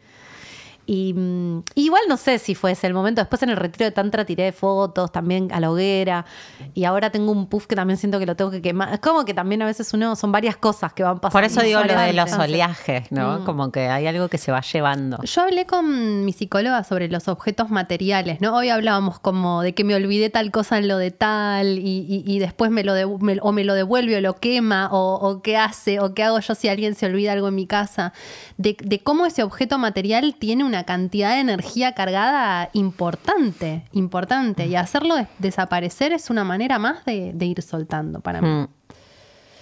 [0.87, 3.21] Y mm, igual no sé si fue ese el momento.
[3.21, 6.25] Después en el retiro de Tantra tiré fotos también a la hoguera.
[6.75, 8.93] Y ahora tengo un puff que también siento que lo tengo que quemar.
[8.95, 11.33] Es como que también a veces uno, son varias cosas que van pasando.
[11.33, 13.45] Por eso digo lo de los oleajes, ¿no?
[13.45, 15.19] Como que hay algo que se va llevando.
[15.25, 18.55] Yo hablé con mi psicóloga sobre los objetos materiales, ¿no?
[18.57, 22.23] Hoy hablábamos como de que me olvidé tal cosa en lo de tal y, y-
[22.27, 25.43] y después me lo devu- me- o me lo devuelve o lo quema o, o
[25.43, 28.13] qué hace o qué hago yo si alguien se olvida algo en mi casa.
[28.57, 34.67] De, de cómo ese objeto material tiene una cantidad de energía cargada importante, importante.
[34.67, 38.49] Y hacerlo des- desaparecer es una manera más de, de ir soltando para mí.
[38.49, 38.69] Mm.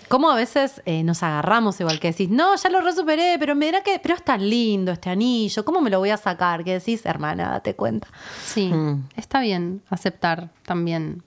[0.09, 3.67] Cómo a veces eh, nos agarramos igual que decís, no, ya lo resuperé, pero me
[3.67, 6.63] dirá que, pero es tan lindo este anillo, ¿cómo me lo voy a sacar?
[6.63, 8.09] Que decís, hermana, date cuenta.
[8.45, 9.09] Sí, Mm.
[9.17, 11.23] está bien aceptar también.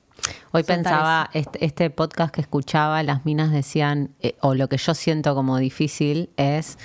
[0.52, 4.94] Hoy pensaba, este, este podcast que escuchaba, las minas decían, eh, o lo que yo
[4.94, 6.78] siento como difícil es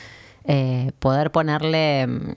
[0.45, 2.35] eh, poder ponerle mm,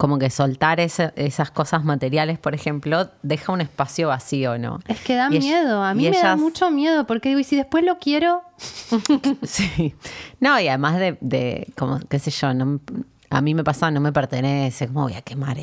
[0.00, 4.78] como que soltar ese- esas cosas materiales, por ejemplo, deja un espacio vacío, ¿no?
[4.88, 7.54] Es que da Y miedo, a mí me da mucho miedo, porque digo, y si
[7.54, 8.42] después lo quiero,
[9.42, 9.94] Sí.
[10.40, 12.80] No, y además de, de como, qué sé yo, no,
[13.28, 15.58] a mí me pasa, no me pertenece, ¿cómo voy a quemar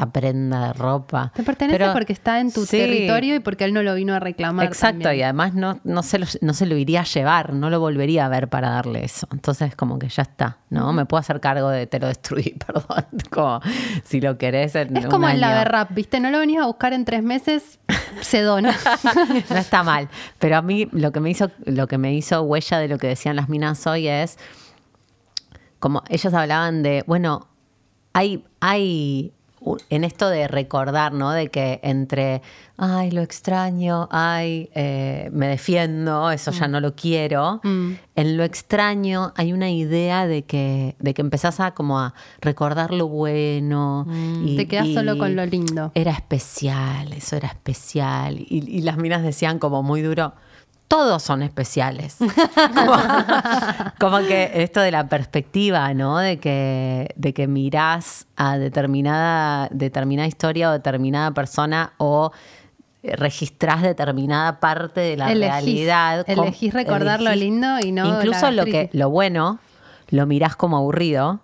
[0.00, 1.32] esta prenda de ropa?
[1.34, 2.78] te pertenece Pero- porque está en tu Sí.
[2.78, 4.66] territorio y porque él no lo vino a reclamar.
[4.66, 5.20] Exacto, también.
[5.20, 8.26] y además no, no, se lo, no se lo iría a llevar, no lo volvería
[8.26, 9.28] a ver para darle eso.
[9.32, 10.92] Entonces, como que ya está, ¿no?
[10.92, 13.04] Me puedo hacer cargo de te lo destruí, perdón.
[13.30, 13.60] Como
[14.04, 15.46] si lo querés en Es un como año.
[15.46, 16.20] ave rap, ¿viste?
[16.20, 17.78] No lo venís a buscar en tres meses,
[18.20, 18.74] se dona.
[19.50, 20.08] no está mal.
[20.38, 23.06] Pero a mí lo que me hizo, lo que me hizo huella de lo que
[23.08, 24.38] decían las minas hoy es
[25.78, 27.48] como ellas hablaban de, bueno,
[28.12, 29.32] hay, hay
[29.90, 31.32] en esto de recordar, ¿no?
[31.32, 32.40] De que entre,
[32.78, 36.54] ay, lo extraño, ay, eh, me defiendo, eso Mm.
[36.54, 37.60] ya no lo quiero.
[37.62, 42.92] En lo extraño hay una idea de que, de que empezás a como a recordar
[42.92, 44.06] lo bueno.
[44.08, 44.56] y- Mm.
[44.56, 45.92] Te quedás y solo con lo lindo.
[45.94, 48.38] Era especial, eso era especial.
[48.40, 50.32] Y, y las minas decían como muy duro.
[50.90, 52.16] Todos son especiales.
[52.74, 52.96] como,
[54.00, 56.18] como que esto de la perspectiva, ¿no?
[56.18, 62.32] De que, de que mirás a determinada, determinada historia o determinada persona o
[63.04, 66.24] eh, registrás determinada parte de la Elegís- realidad.
[66.28, 69.60] elegís recordar lo lindo y no Incluso lo, que, lo bueno
[70.08, 71.38] lo mirás como aburrido,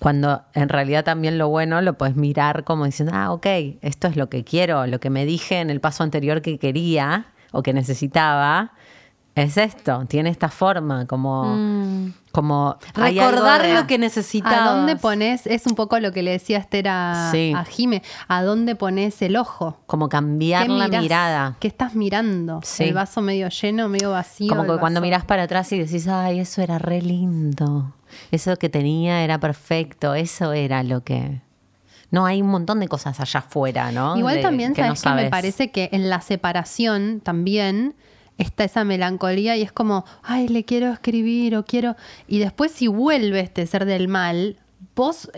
[0.00, 3.46] cuando en realidad también lo bueno lo puedes mirar como diciendo, ah, ok,
[3.80, 7.24] esto es lo que quiero, lo que me dije en el paso anterior que quería
[7.52, 8.72] o que necesitaba,
[9.34, 11.56] es esto, tiene esta forma, como,
[12.32, 14.58] como hay algo Recordar de- lo que necesitabas.
[14.68, 15.46] ¿A dónde pones?
[15.46, 17.52] Es un poco lo que le decía Esther a, Sí.
[17.56, 18.02] a Jime.
[18.28, 19.78] ¿A dónde pones el ojo?
[19.86, 21.02] como cambiar ¿Qué la mirás?
[21.02, 21.56] mirada.
[21.60, 22.60] ¿Qué estás mirando?
[22.62, 22.84] Sí.
[22.84, 24.48] ¿El vaso medio lleno, medio vacío?
[24.48, 27.92] Como que cuando mirás para atrás y decís, ay, eso era re lindo.
[28.30, 30.14] Eso que tenía era perfecto.
[30.14, 31.40] Eso era lo que.
[32.10, 34.14] No, hay un montón de cosas allá afuera, ¿no?
[34.18, 37.94] Igual De- también, que no ¿sabes que Me parece que en la separación también
[38.42, 41.96] está esa melancolía y es como, ay, le quiero escribir o quiero...
[42.28, 44.58] Y después si vuelve este ser del mal,
[44.94, 45.30] vos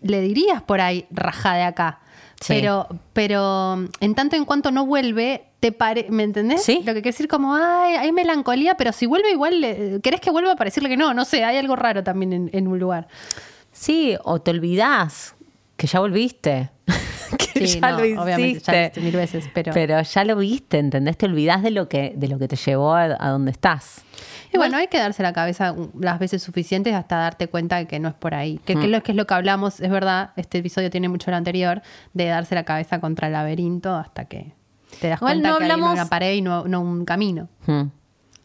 [0.00, 2.00] le dirías por ahí, raja de acá.
[2.40, 2.54] Sí.
[2.54, 6.62] Pero, pero en tanto en cuanto no vuelve, te pare ¿me entendés?
[6.62, 6.78] Sí.
[6.78, 10.30] Lo que quiere decir como, ay, hay melancolía, pero si vuelve igual, le- ¿querés que
[10.30, 11.14] vuelva para decirle que no?
[11.14, 13.08] No sé, hay algo raro también en, en un lugar.
[13.72, 15.34] Sí, o te olvidás
[15.76, 16.70] que ya volviste.
[17.54, 18.22] que Sí, ya no, lo hiciste.
[18.22, 21.16] obviamente, ya lo hiciste mil veces, pero- ya lo viste, ¿entendés?
[21.16, 24.02] Te olvidás de lo que, de lo que te llevó a, a donde estás.
[24.52, 27.98] Y bueno, hay que darse la cabeza las veces suficientes hasta darte cuenta de que
[27.98, 28.60] no es por ahí.
[28.64, 28.78] Que, Mm.
[28.80, 31.36] que es lo que es lo que hablamos, es verdad, este episodio tiene mucho lo
[31.36, 31.82] anterior,
[32.12, 34.52] de darse la cabeza contra el laberinto hasta que
[35.00, 37.48] te das Igual cuenta no que hay hablamos- una pared y no, no un camino.
[37.66, 37.86] Hmm.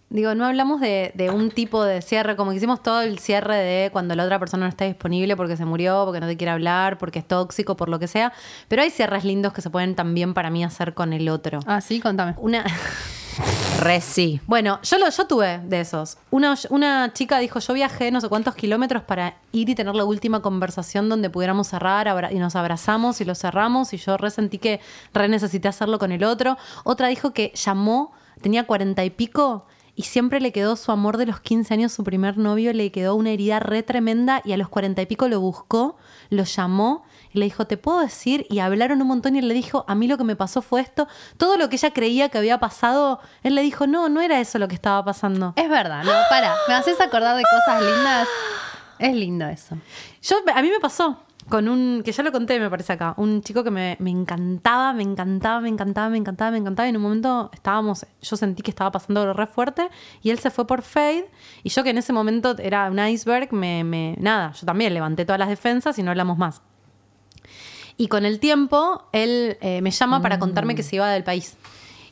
[0.09, 3.55] Digo, no hablamos de, de un tipo de cierre, como que hicimos todo el cierre
[3.55, 6.49] de cuando la otra persona no está disponible porque se murió, porque no te quiere
[6.49, 8.33] hablar, porque es tóxico, por lo que sea.
[8.67, 11.59] Pero hay cierres lindos que se pueden también para mí hacer con el otro.
[11.67, 12.33] Ah, sí, contame.
[12.37, 12.65] Una.
[13.79, 14.41] Re sí.
[14.47, 16.17] Bueno, yo, lo, yo tuve de esos.
[16.31, 20.03] Una, una chica dijo, yo viajé no sé cuántos kilómetros para ir y tener la
[20.05, 24.57] última conversación donde pudiéramos cerrar y nos abrazamos y lo cerramos y yo re sentí
[24.57, 24.81] que
[25.13, 26.57] re necesité hacerlo con el otro.
[26.83, 29.65] Otra dijo que llamó, tenía cuarenta y pico
[29.99, 33.15] y siempre le quedó su amor de los 15 años, su primer novio, le quedó
[33.15, 35.97] una herida re tremenda y a los cuarenta y pico lo buscó,
[36.29, 38.47] lo llamó y le dijo, ¿te puedo decir?
[38.49, 40.79] Y hablaron un montón y él le dijo, a mí lo que me pasó fue
[40.79, 41.09] esto.
[41.35, 44.57] Todo lo que ella creía que había pasado, él le dijo, no, no era eso
[44.57, 45.51] lo que estaba pasando.
[45.57, 46.13] Es verdad, ¿no?
[46.29, 48.27] Para, me haces acordar de cosas lindas.
[48.99, 49.75] Es lindo eso.
[50.21, 51.19] Yo, a mí me pasó
[51.49, 54.93] con un, que ya lo conté, me parece acá, un chico que me, me encantaba,
[54.93, 56.87] me encantaba, me encantaba, me encantaba, me encantaba.
[56.87, 59.89] Y en un momento estábamos, yo sentí que estaba pasando algo re fuerte
[60.21, 61.29] y él se fue por fade.
[61.63, 65.25] Y yo que en ese momento era un iceberg, me, me, nada, yo también levanté
[65.25, 66.61] todas las defensas y no hablamos más.
[67.97, 71.57] Y con el tiempo, él eh, me llama para contarme que se iba del país.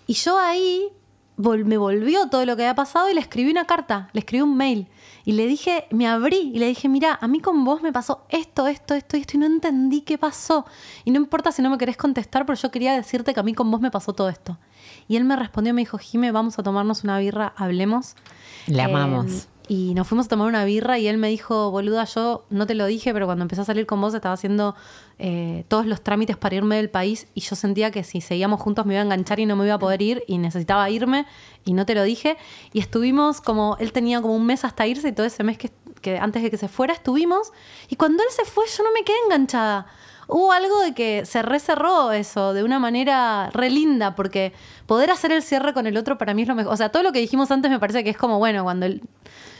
[0.05, 0.89] Y yo ahí
[1.37, 4.41] vol- me volvió todo lo que había pasado y le escribí una carta, le escribí
[4.41, 4.87] un mail.
[5.25, 8.25] Y le dije, me abrí y le dije, mira, a mí con vos me pasó
[8.29, 10.65] esto, esto, esto y esto y no entendí qué pasó.
[11.03, 13.53] Y no importa si no me querés contestar, pero yo quería decirte que a mí
[13.53, 14.57] con vos me pasó todo esto.
[15.09, 18.15] Y él me respondió, me dijo, Jime, vamos a tomarnos una birra, hablemos.
[18.67, 19.47] Le Eh, amamos.
[19.67, 22.73] Y nos fuimos a tomar una birra y él me dijo, boluda, yo no te
[22.75, 24.75] lo dije, pero cuando empecé a salir con vos estaba haciendo
[25.19, 28.85] eh, todos los trámites para irme del país y yo sentía que si seguíamos juntos
[28.85, 31.25] me iba a enganchar y no me iba a poder ir y necesitaba irme
[31.65, 32.37] y no te lo dije.
[32.71, 35.71] Y estuvimos como, él tenía como un mes hasta irse y todo ese mes que,
[36.19, 37.51] antes de que se fuera estuvimos
[37.89, 39.87] y cuando él se fue yo no me quedé enganchada.
[40.29, 44.51] Hubo algo de que se recerró eso de una manera re linda, porque
[44.85, 46.73] poder hacer el cierre con el otro para mí es lo mejor.
[46.73, 49.01] O sea, todo lo que dijimos antes me parece que es como, bueno, cuando el-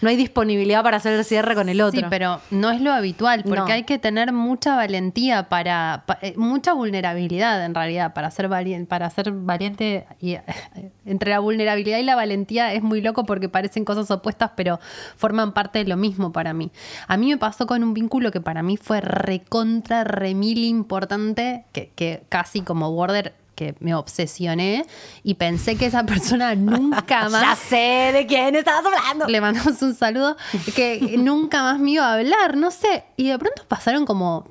[0.01, 1.99] no hay disponibilidad para hacer el cierre con el otro.
[1.99, 3.65] Sí, pero no es lo habitual, porque No.
[3.67, 8.87] hay que tener mucha valentía para, pa- eh, mucha vulnerabilidad en realidad, para ser valiente,
[8.87, 10.37] para ser valiente y
[11.05, 14.79] entre la vulnerabilidad y la valentía es muy loco porque parecen cosas opuestas, pero
[15.15, 16.71] forman parte de lo mismo para mí.
[17.07, 21.91] A mí me pasó con un vínculo que para mí fue recontra, remil importante, que,
[21.95, 24.86] que casi como border que me obsesioné
[25.24, 29.26] y pensé que esa persona nunca más ya sé de quién estabas hablando.
[29.28, 30.38] le mandamos un saludo,
[30.76, 33.03] que nunca más me iba a hablar, no sé.
[33.18, 34.49] Y de pronto pasaron como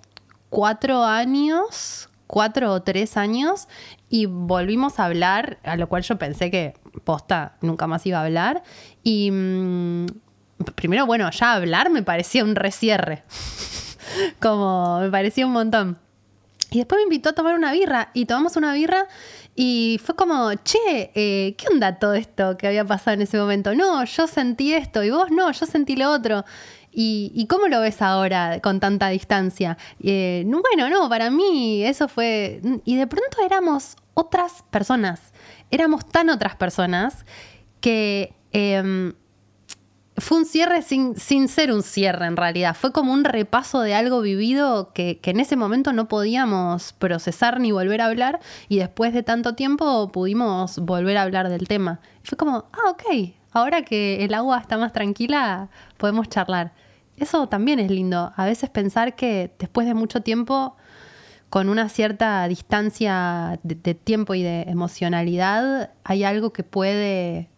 [0.50, 3.68] cuatro años, cuatro o tres años,
[4.10, 8.24] y volvimos a hablar, a lo cual yo pensé que posta nunca más iba a
[8.24, 8.64] hablar.
[9.04, 10.06] Y mm,
[10.74, 13.22] primero, bueno, ya hablar me parecía un resierre.
[14.40, 15.98] como me parecía un montón.
[16.70, 19.06] Y después me invitó a tomar una birra y tomamos una birra
[19.54, 23.74] y fue como, che, eh, ¿qué onda todo esto que había pasado en ese momento?
[23.74, 26.44] No, yo sentí esto y vos no, yo sentí lo otro.
[26.90, 29.76] ¿Y, y cómo lo ves ahora con tanta distancia?
[30.02, 32.60] Eh, no, bueno, no, para mí eso fue...
[32.84, 35.20] Y de pronto éramos otras personas,
[35.70, 37.24] éramos tan otras personas
[37.80, 38.34] que...
[38.52, 39.14] em,
[40.18, 42.74] fue un cierre sin, sin ser un cierre en realidad.
[42.74, 47.60] Fue como un repaso de algo vivido que, que en ese momento no podíamos procesar
[47.60, 52.00] ni volver a hablar y después de tanto tiempo pudimos volver a hablar del tema.
[52.24, 56.72] Y fue como, ah, ok, ahora que el agua está más tranquila, podemos charlar.
[57.18, 58.32] Eso también es lindo.
[58.36, 60.76] A veces pensar que después de mucho tiempo,
[61.50, 67.50] con una cierta distancia de, de tiempo y de emocionalidad, hay algo que puede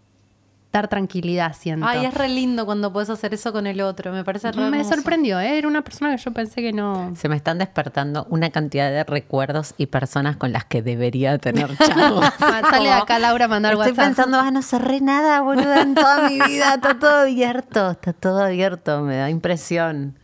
[0.78, 1.86] dar tranquilidad, siento.
[1.86, 4.12] Ay, es re lindo cuando puedes hacer eso con el otro.
[4.12, 4.94] Me parece re Me hermoso.
[4.96, 5.58] sorprendió, ¿eh?
[5.58, 7.12] era una persona que yo pensé que no.
[7.16, 11.76] Se me están despertando una cantidad de recuerdos y personas con las que debería tener
[11.76, 12.20] chavo.
[12.40, 14.04] Ah, Sale de acá Laura a mandar Estoy WhatsApp.
[14.06, 16.74] pensando, ah, no cerré nada, boluda, en toda mi vida.
[16.74, 19.02] Está todo abierto, está todo abierto.
[19.02, 20.14] Me da impresión.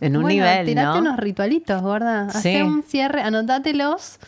[0.00, 0.98] En un Bueno, nivel, tirate ¿no?
[1.00, 2.30] unos ritualitos, gorda.
[2.30, 2.38] Sí.
[2.38, 4.18] Hacé un cierre, anotátelos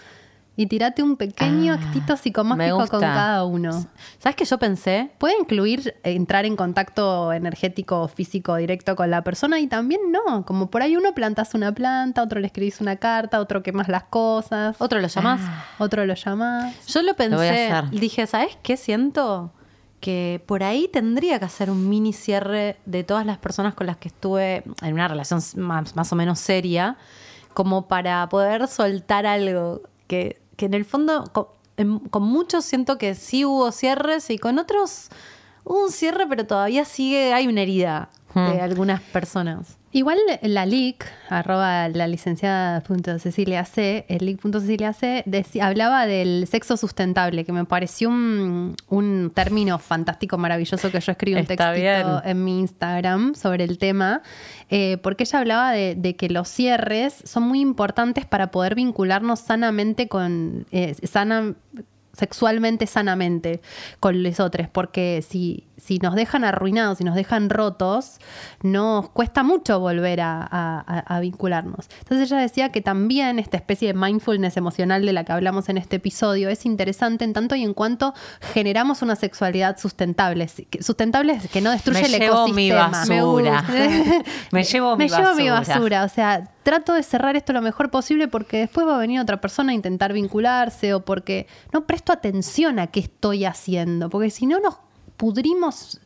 [0.56, 3.72] y tirate un pequeño Ah, actito me psicomágico con cada uno.
[4.18, 5.10] ¿Sabes qué yo pensé?
[5.18, 10.00] Puede incluir eh, entrar en contacto energético o físico directo con la persona y también
[10.10, 10.44] no.
[10.44, 14.04] Como por ahí uno plantas una planta, otro le escribís una carta, otro quemas las
[14.04, 15.40] cosas, ¿Otro lo llamás?
[15.78, 16.86] otro lo llamás.
[16.86, 17.36] Yo lo pensé.
[17.36, 17.90] voy a hacer.
[17.98, 19.52] Dije, ¿sabes qué siento?
[20.00, 23.98] Que por ahí tendría que hacer un mini cierre de todas las personas con las
[23.98, 26.96] que estuve en una relación más, más o menos seria,
[27.54, 31.46] como para poder soltar algo que, que en el fondo, con,
[31.78, 35.08] en- con muchos siento que sí hubo cierres y con otros
[35.64, 39.78] hubo un cierre, pero todavía sigue, hay una herida de algunas personas.
[39.92, 46.46] Igual la LIC, arroba la licenciada punto Cecilia C, el lic.cecilia C, deci- hablaba del
[46.46, 51.72] sexo sustentable, que me pareció un, un término fantástico, maravilloso, que yo escribí un Está
[51.72, 52.06] textito bien.
[52.24, 54.22] en mi Instagram sobre el tema,
[54.68, 59.40] eh, porque ella hablaba de, de que los cierres son muy importantes para poder vincularnos
[59.40, 61.54] sanamente con, eh, sana,
[62.20, 63.60] sexualmente sanamente
[63.98, 68.18] con los otros, porque si, si nos dejan arruinados, si nos dejan rotos,
[68.62, 71.88] nos cuesta mucho volver a, a- a- a vincularnos.
[71.98, 75.78] Entonces ella decía que también esta especie de mindfulness emocional de la que hablamos en
[75.78, 78.14] este episodio es interesante en tanto y en cuanto
[78.52, 80.48] generamos una sexualidad sustentable,
[80.80, 83.04] sustentable que no destruye Me el llevo mi ecosistema.
[83.06, 83.64] Me basura.
[84.52, 86.04] Me llevo mi Me llevo mi basura.
[86.04, 89.40] O sea, trato de cerrar esto lo mejor posible porque después va a venir otra
[89.40, 94.10] persona a intentar vincularse o porque no presto atención a qué estoy haciendo.
[94.10, 94.78] Porque si no nos
[95.16, 96.00] pudrimos,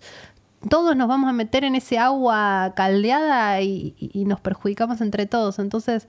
[0.69, 3.95] todos nos vamos a meter en ese agua caldeada y,
[4.27, 5.59] nos perjudicamos entre todos.
[5.59, 6.09] Entonces,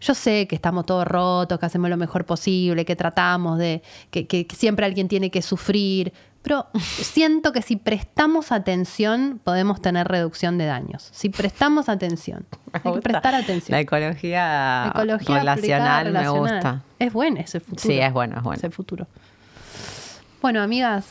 [0.00, 4.46] yo sé que estamos todos rotos, que hacemos lo mejor posible, que tratamos de que
[4.56, 6.12] siempre alguien tiene que sufrir,
[6.42, 11.08] pero siento que si prestamos atención podemos tener reducción de daños.
[11.12, 13.74] Si prestamos atención, hay que prestar atención.
[13.76, 16.82] La ecología, relacional, me gusta.
[16.98, 17.80] Es bueno, es el futuro.
[17.82, 18.58] Sí, es bueno, es bueno.
[18.58, 19.06] Es el futuro.
[20.40, 21.06] Bueno, amigas,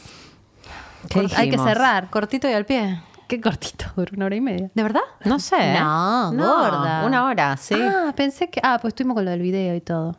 [1.10, 2.10] ¿Qué hay que cerrar.
[2.10, 3.02] Cortito y al pie.
[3.28, 4.70] Qué cortito, duró una hora y media.
[4.74, 5.02] ¿De verdad?
[5.24, 5.74] No sé.
[5.80, 7.06] No, gorda.
[7.06, 7.76] Una hora, sí.
[7.78, 8.60] Ah, pensé que.
[8.62, 10.18] Ah, pues estuvimos con lo del video y todo.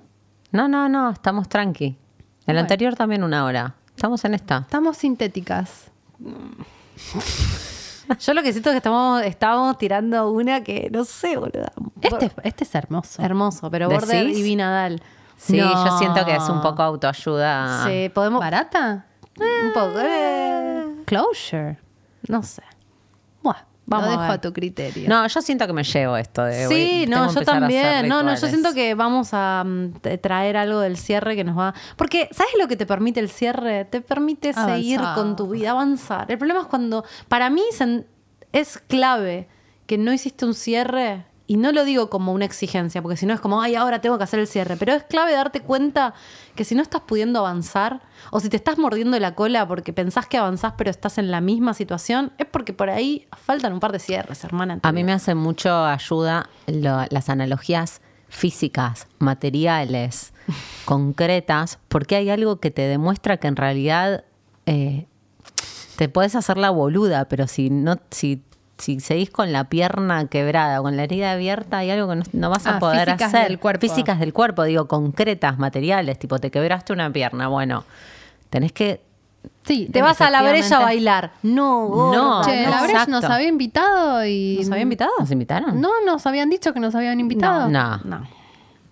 [0.50, 1.84] No, no, no, estamos tranqui.
[1.86, 1.96] El
[2.46, 2.60] Bueno.
[2.60, 3.74] anterior también una hora.
[3.96, 4.58] Estamos en esta.
[4.58, 5.90] Estamos sintéticas.
[8.20, 11.72] Yo lo que siento es que estamos, estábamos tirando una que no sé, boluda.
[12.00, 13.22] Este, este es hermoso.
[13.22, 14.38] Hermoso, pero ¿Decís?
[14.46, 15.02] y Nadal.
[15.36, 15.84] Sí, No.
[15.86, 17.84] yo siento que es un poco autoayuda.
[17.86, 18.40] Sí, podemos.
[18.40, 19.06] ¿Barata?
[19.38, 19.94] Un poco.
[19.98, 21.78] eh, Closure.
[22.28, 22.62] no sé.
[23.42, 24.30] Buah, Vamos lo a dejo ver.
[24.30, 25.08] a tu criterio.
[25.08, 28.08] No, yo siento que me llevo esto de Sí, voy- no, yo también.
[28.08, 31.74] No, no, yo siento que vamos a mm, traer algo del cierre que nos va.
[31.96, 33.84] Porque, ¿sabes lo que te permite el cierre?
[33.86, 36.30] Te permite seguir con tu vida, avanzar.
[36.30, 37.62] El problema es cuando, para mí,
[38.52, 39.48] es clave
[39.86, 41.26] que no hiciste un cierre.
[41.48, 44.16] Y no lo digo como una exigencia, porque si no es como, ay, ahora tengo
[44.16, 44.76] que hacer el cierre.
[44.76, 46.14] Pero es clave darte cuenta
[46.54, 50.26] que si no estás pudiendo avanzar, o si te estás mordiendo la cola porque pensás
[50.26, 53.92] que avanzás, pero estás en la misma situación, es porque por ahí faltan un par
[53.92, 54.78] de cierres, hermana.
[54.82, 60.32] A mí me hace mucho ayuda lo- las analogías físicas, materiales,
[60.84, 64.24] concretas, porque hay algo que te demuestra que en realidad
[64.66, 65.06] eh,
[65.96, 68.42] te puedes hacer la boluda, pero si no, si,
[68.82, 72.50] si seguís con la pierna quebrada, con la herida abierta, hay algo que no, no
[72.50, 73.48] vas a Ah, poder físicas hacer.
[73.48, 73.80] del cuerpo.
[73.80, 77.84] Físicas del cuerpo, digo, concretas, materiales, tipo, te quebraste una pierna, bueno,
[78.50, 79.00] tenés que
[79.64, 81.32] Sí, Te vas a la brecha a bailar.
[81.42, 84.58] No, No, Che, no, la Breche nos había invitado y.
[84.60, 85.10] ¿Nos había invitado?
[85.18, 85.80] ¿Nos invitaron?
[85.80, 87.68] No, nos habían dicho que nos habían invitado.
[87.68, 87.96] No.
[88.04, 88.26] No.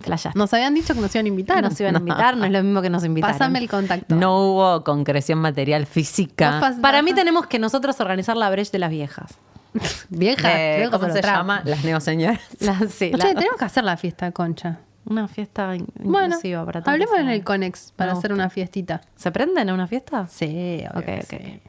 [0.00, 0.36] Flashaste.
[0.38, 1.62] Nos habían dicho que nos iban a invitar.
[1.62, 3.36] Nos iban a invitar, no es lo mismo que nos invitaron.
[3.38, 4.14] Pásame el contacto.
[4.14, 6.74] No hubo concreción material física.
[6.80, 9.34] Para mí tenemos que nosotros organizar la brecha de las viejas.
[10.08, 10.48] Vieja,
[10.78, 11.62] luego ¿Cómo se llama?
[11.64, 12.40] Las neoseñoras.
[12.90, 14.78] Sí, Che, tenemos que hacer la fiesta, Concha.
[15.06, 16.92] una fiesta Bueno, inclusiva para todos.
[16.92, 19.00] hablemos en el Conex para hacer una fiestita.
[19.16, 20.26] ¿Se prenden a una fiesta?
[20.28, 21.40] Sí, obvio Ok, ok.
[21.40, 21.60] sí.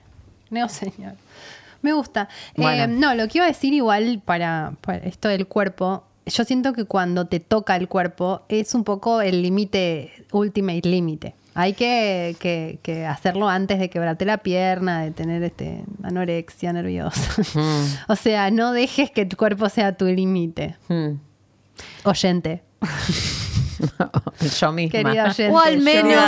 [0.49, 1.13] Neo señor.
[1.81, 2.27] Me gusta.
[2.55, 2.83] Bueno.
[2.83, 6.73] Eh, no, lo que iba a decir igual para, para esto del cuerpo, yo siento
[6.73, 11.33] que cuando te toca el cuerpo es un poco el límite, ultimate límite.
[11.53, 17.41] Hay que, que- que hacerlo antes de quebrarte la pierna, de tener este anorexia nerviosa.
[18.07, 20.75] o sea, no dejes que tu cuerpo sea tu límite.
[20.87, 21.15] Hmm.
[22.05, 22.63] Oyente.
[24.59, 24.91] Yo misma.
[24.91, 25.49] Querida oyente.
[25.49, 26.23] O al menos,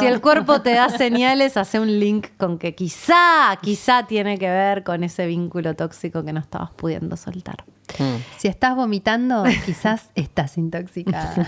[0.00, 4.48] si el cuerpo te da señales, hace un link con que quizá, quizá tiene que
[4.48, 7.64] ver con ese vínculo tóxico que no estabas pudiendo soltar.
[7.98, 8.16] Hmm.
[8.38, 11.46] Si estás vomitando, quizás estás intoxicada.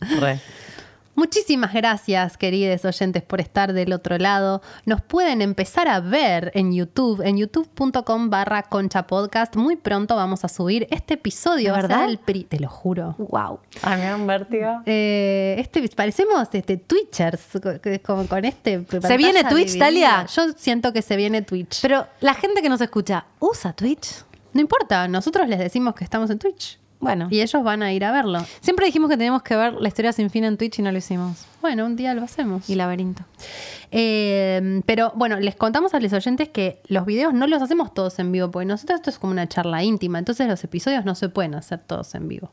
[0.20, 0.40] Re.
[1.16, 4.62] Muchísimas gracias, queridos oyentes, por estar del otro lado.
[4.86, 9.54] Nos pueden empezar a ver en YouTube, en youtube.com barra concha podcast.
[9.56, 12.08] Muy pronto vamos a subir este episodio, ¿De va a ser verdad?
[12.08, 13.16] el pri- te lo juro.
[13.18, 13.60] Wow.
[13.82, 14.80] A mí me han vértigo.
[14.86, 18.86] Eh, este, parecemos este, Twitchers con, con- con este.
[19.02, 20.24] ¿Se viene Twitch, Dalia?
[20.26, 21.82] Yo siento que se viene Twitch.
[21.82, 24.24] Pero la gente que nos escucha, ¿usa Twitch?
[24.52, 26.79] no importa, nosotros les decimos que estamos en Twitch.
[27.00, 28.44] Bueno, Y ellos van a ir a verlo.
[28.60, 30.98] siempre dijimos que teníamos que ver la historia sin fin en Twitch y no lo
[30.98, 31.46] hicimos.
[31.62, 32.68] Bueno, un día lo hacemos.
[32.68, 33.24] Y laberinto.
[33.90, 38.18] Eh, pero bueno, les contamos a los oyentes que los videos no los hacemos todos
[38.18, 41.30] en vivo, porque nosotros esto es como una charla íntima, entonces los episodios no se
[41.30, 42.52] pueden hacer todos en vivo.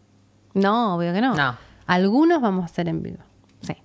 [0.54, 1.36] No, obvio que no.
[1.36, 1.58] No.
[1.86, 3.20] Algunos vamos a hacer en vivo.
[3.62, 3.76] Sí.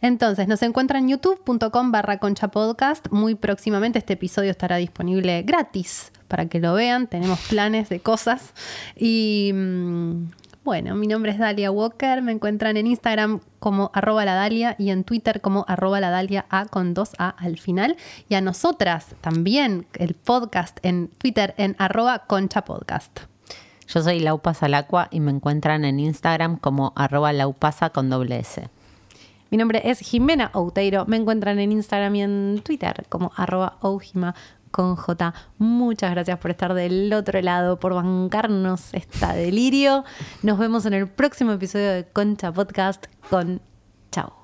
[0.00, 3.06] Entonces, nos encuentran en youtube.com barra concha podcast.
[3.10, 7.06] Muy próximamente este episodio estará disponible gratis para que lo vean.
[7.06, 8.52] Tenemos planes de cosas.
[8.96, 10.28] Y mm,
[10.64, 12.22] bueno, mi nombre es Dalia Walker.
[12.22, 16.46] Me encuentran en Instagram como arroba la Dalia y en Twitter como arroba la Dalia
[16.50, 17.96] A con dos A al final.
[18.28, 23.20] Y a nosotras también el podcast en Twitter en arroba concha podcast.
[23.86, 28.40] Yo soy Laupas al Aqua y me encuentran en Instagram como arroba laupasa con doble
[28.40, 28.68] S.
[29.50, 31.06] Mi nombre es Jimena Outeiro.
[31.06, 34.34] Me encuentran en Instagram y en Twitter como arroba oujima
[34.76, 35.32] con J.
[35.56, 40.04] Muchas gracias por estar del otro lado, por bancarnos esta delirio.
[40.42, 43.62] Nos vemos en el próximo episodio de Concha Podcast con
[44.12, 44.34] Chao.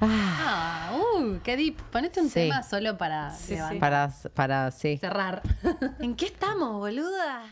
[0.00, 1.76] Ah, uh, qué deep.
[1.90, 2.34] Ponete un Sí.
[2.34, 4.96] tema solo para levantar- Para, para, sí.
[4.98, 5.42] cerrar.
[5.98, 7.42] ¿En qué estamos, boluda?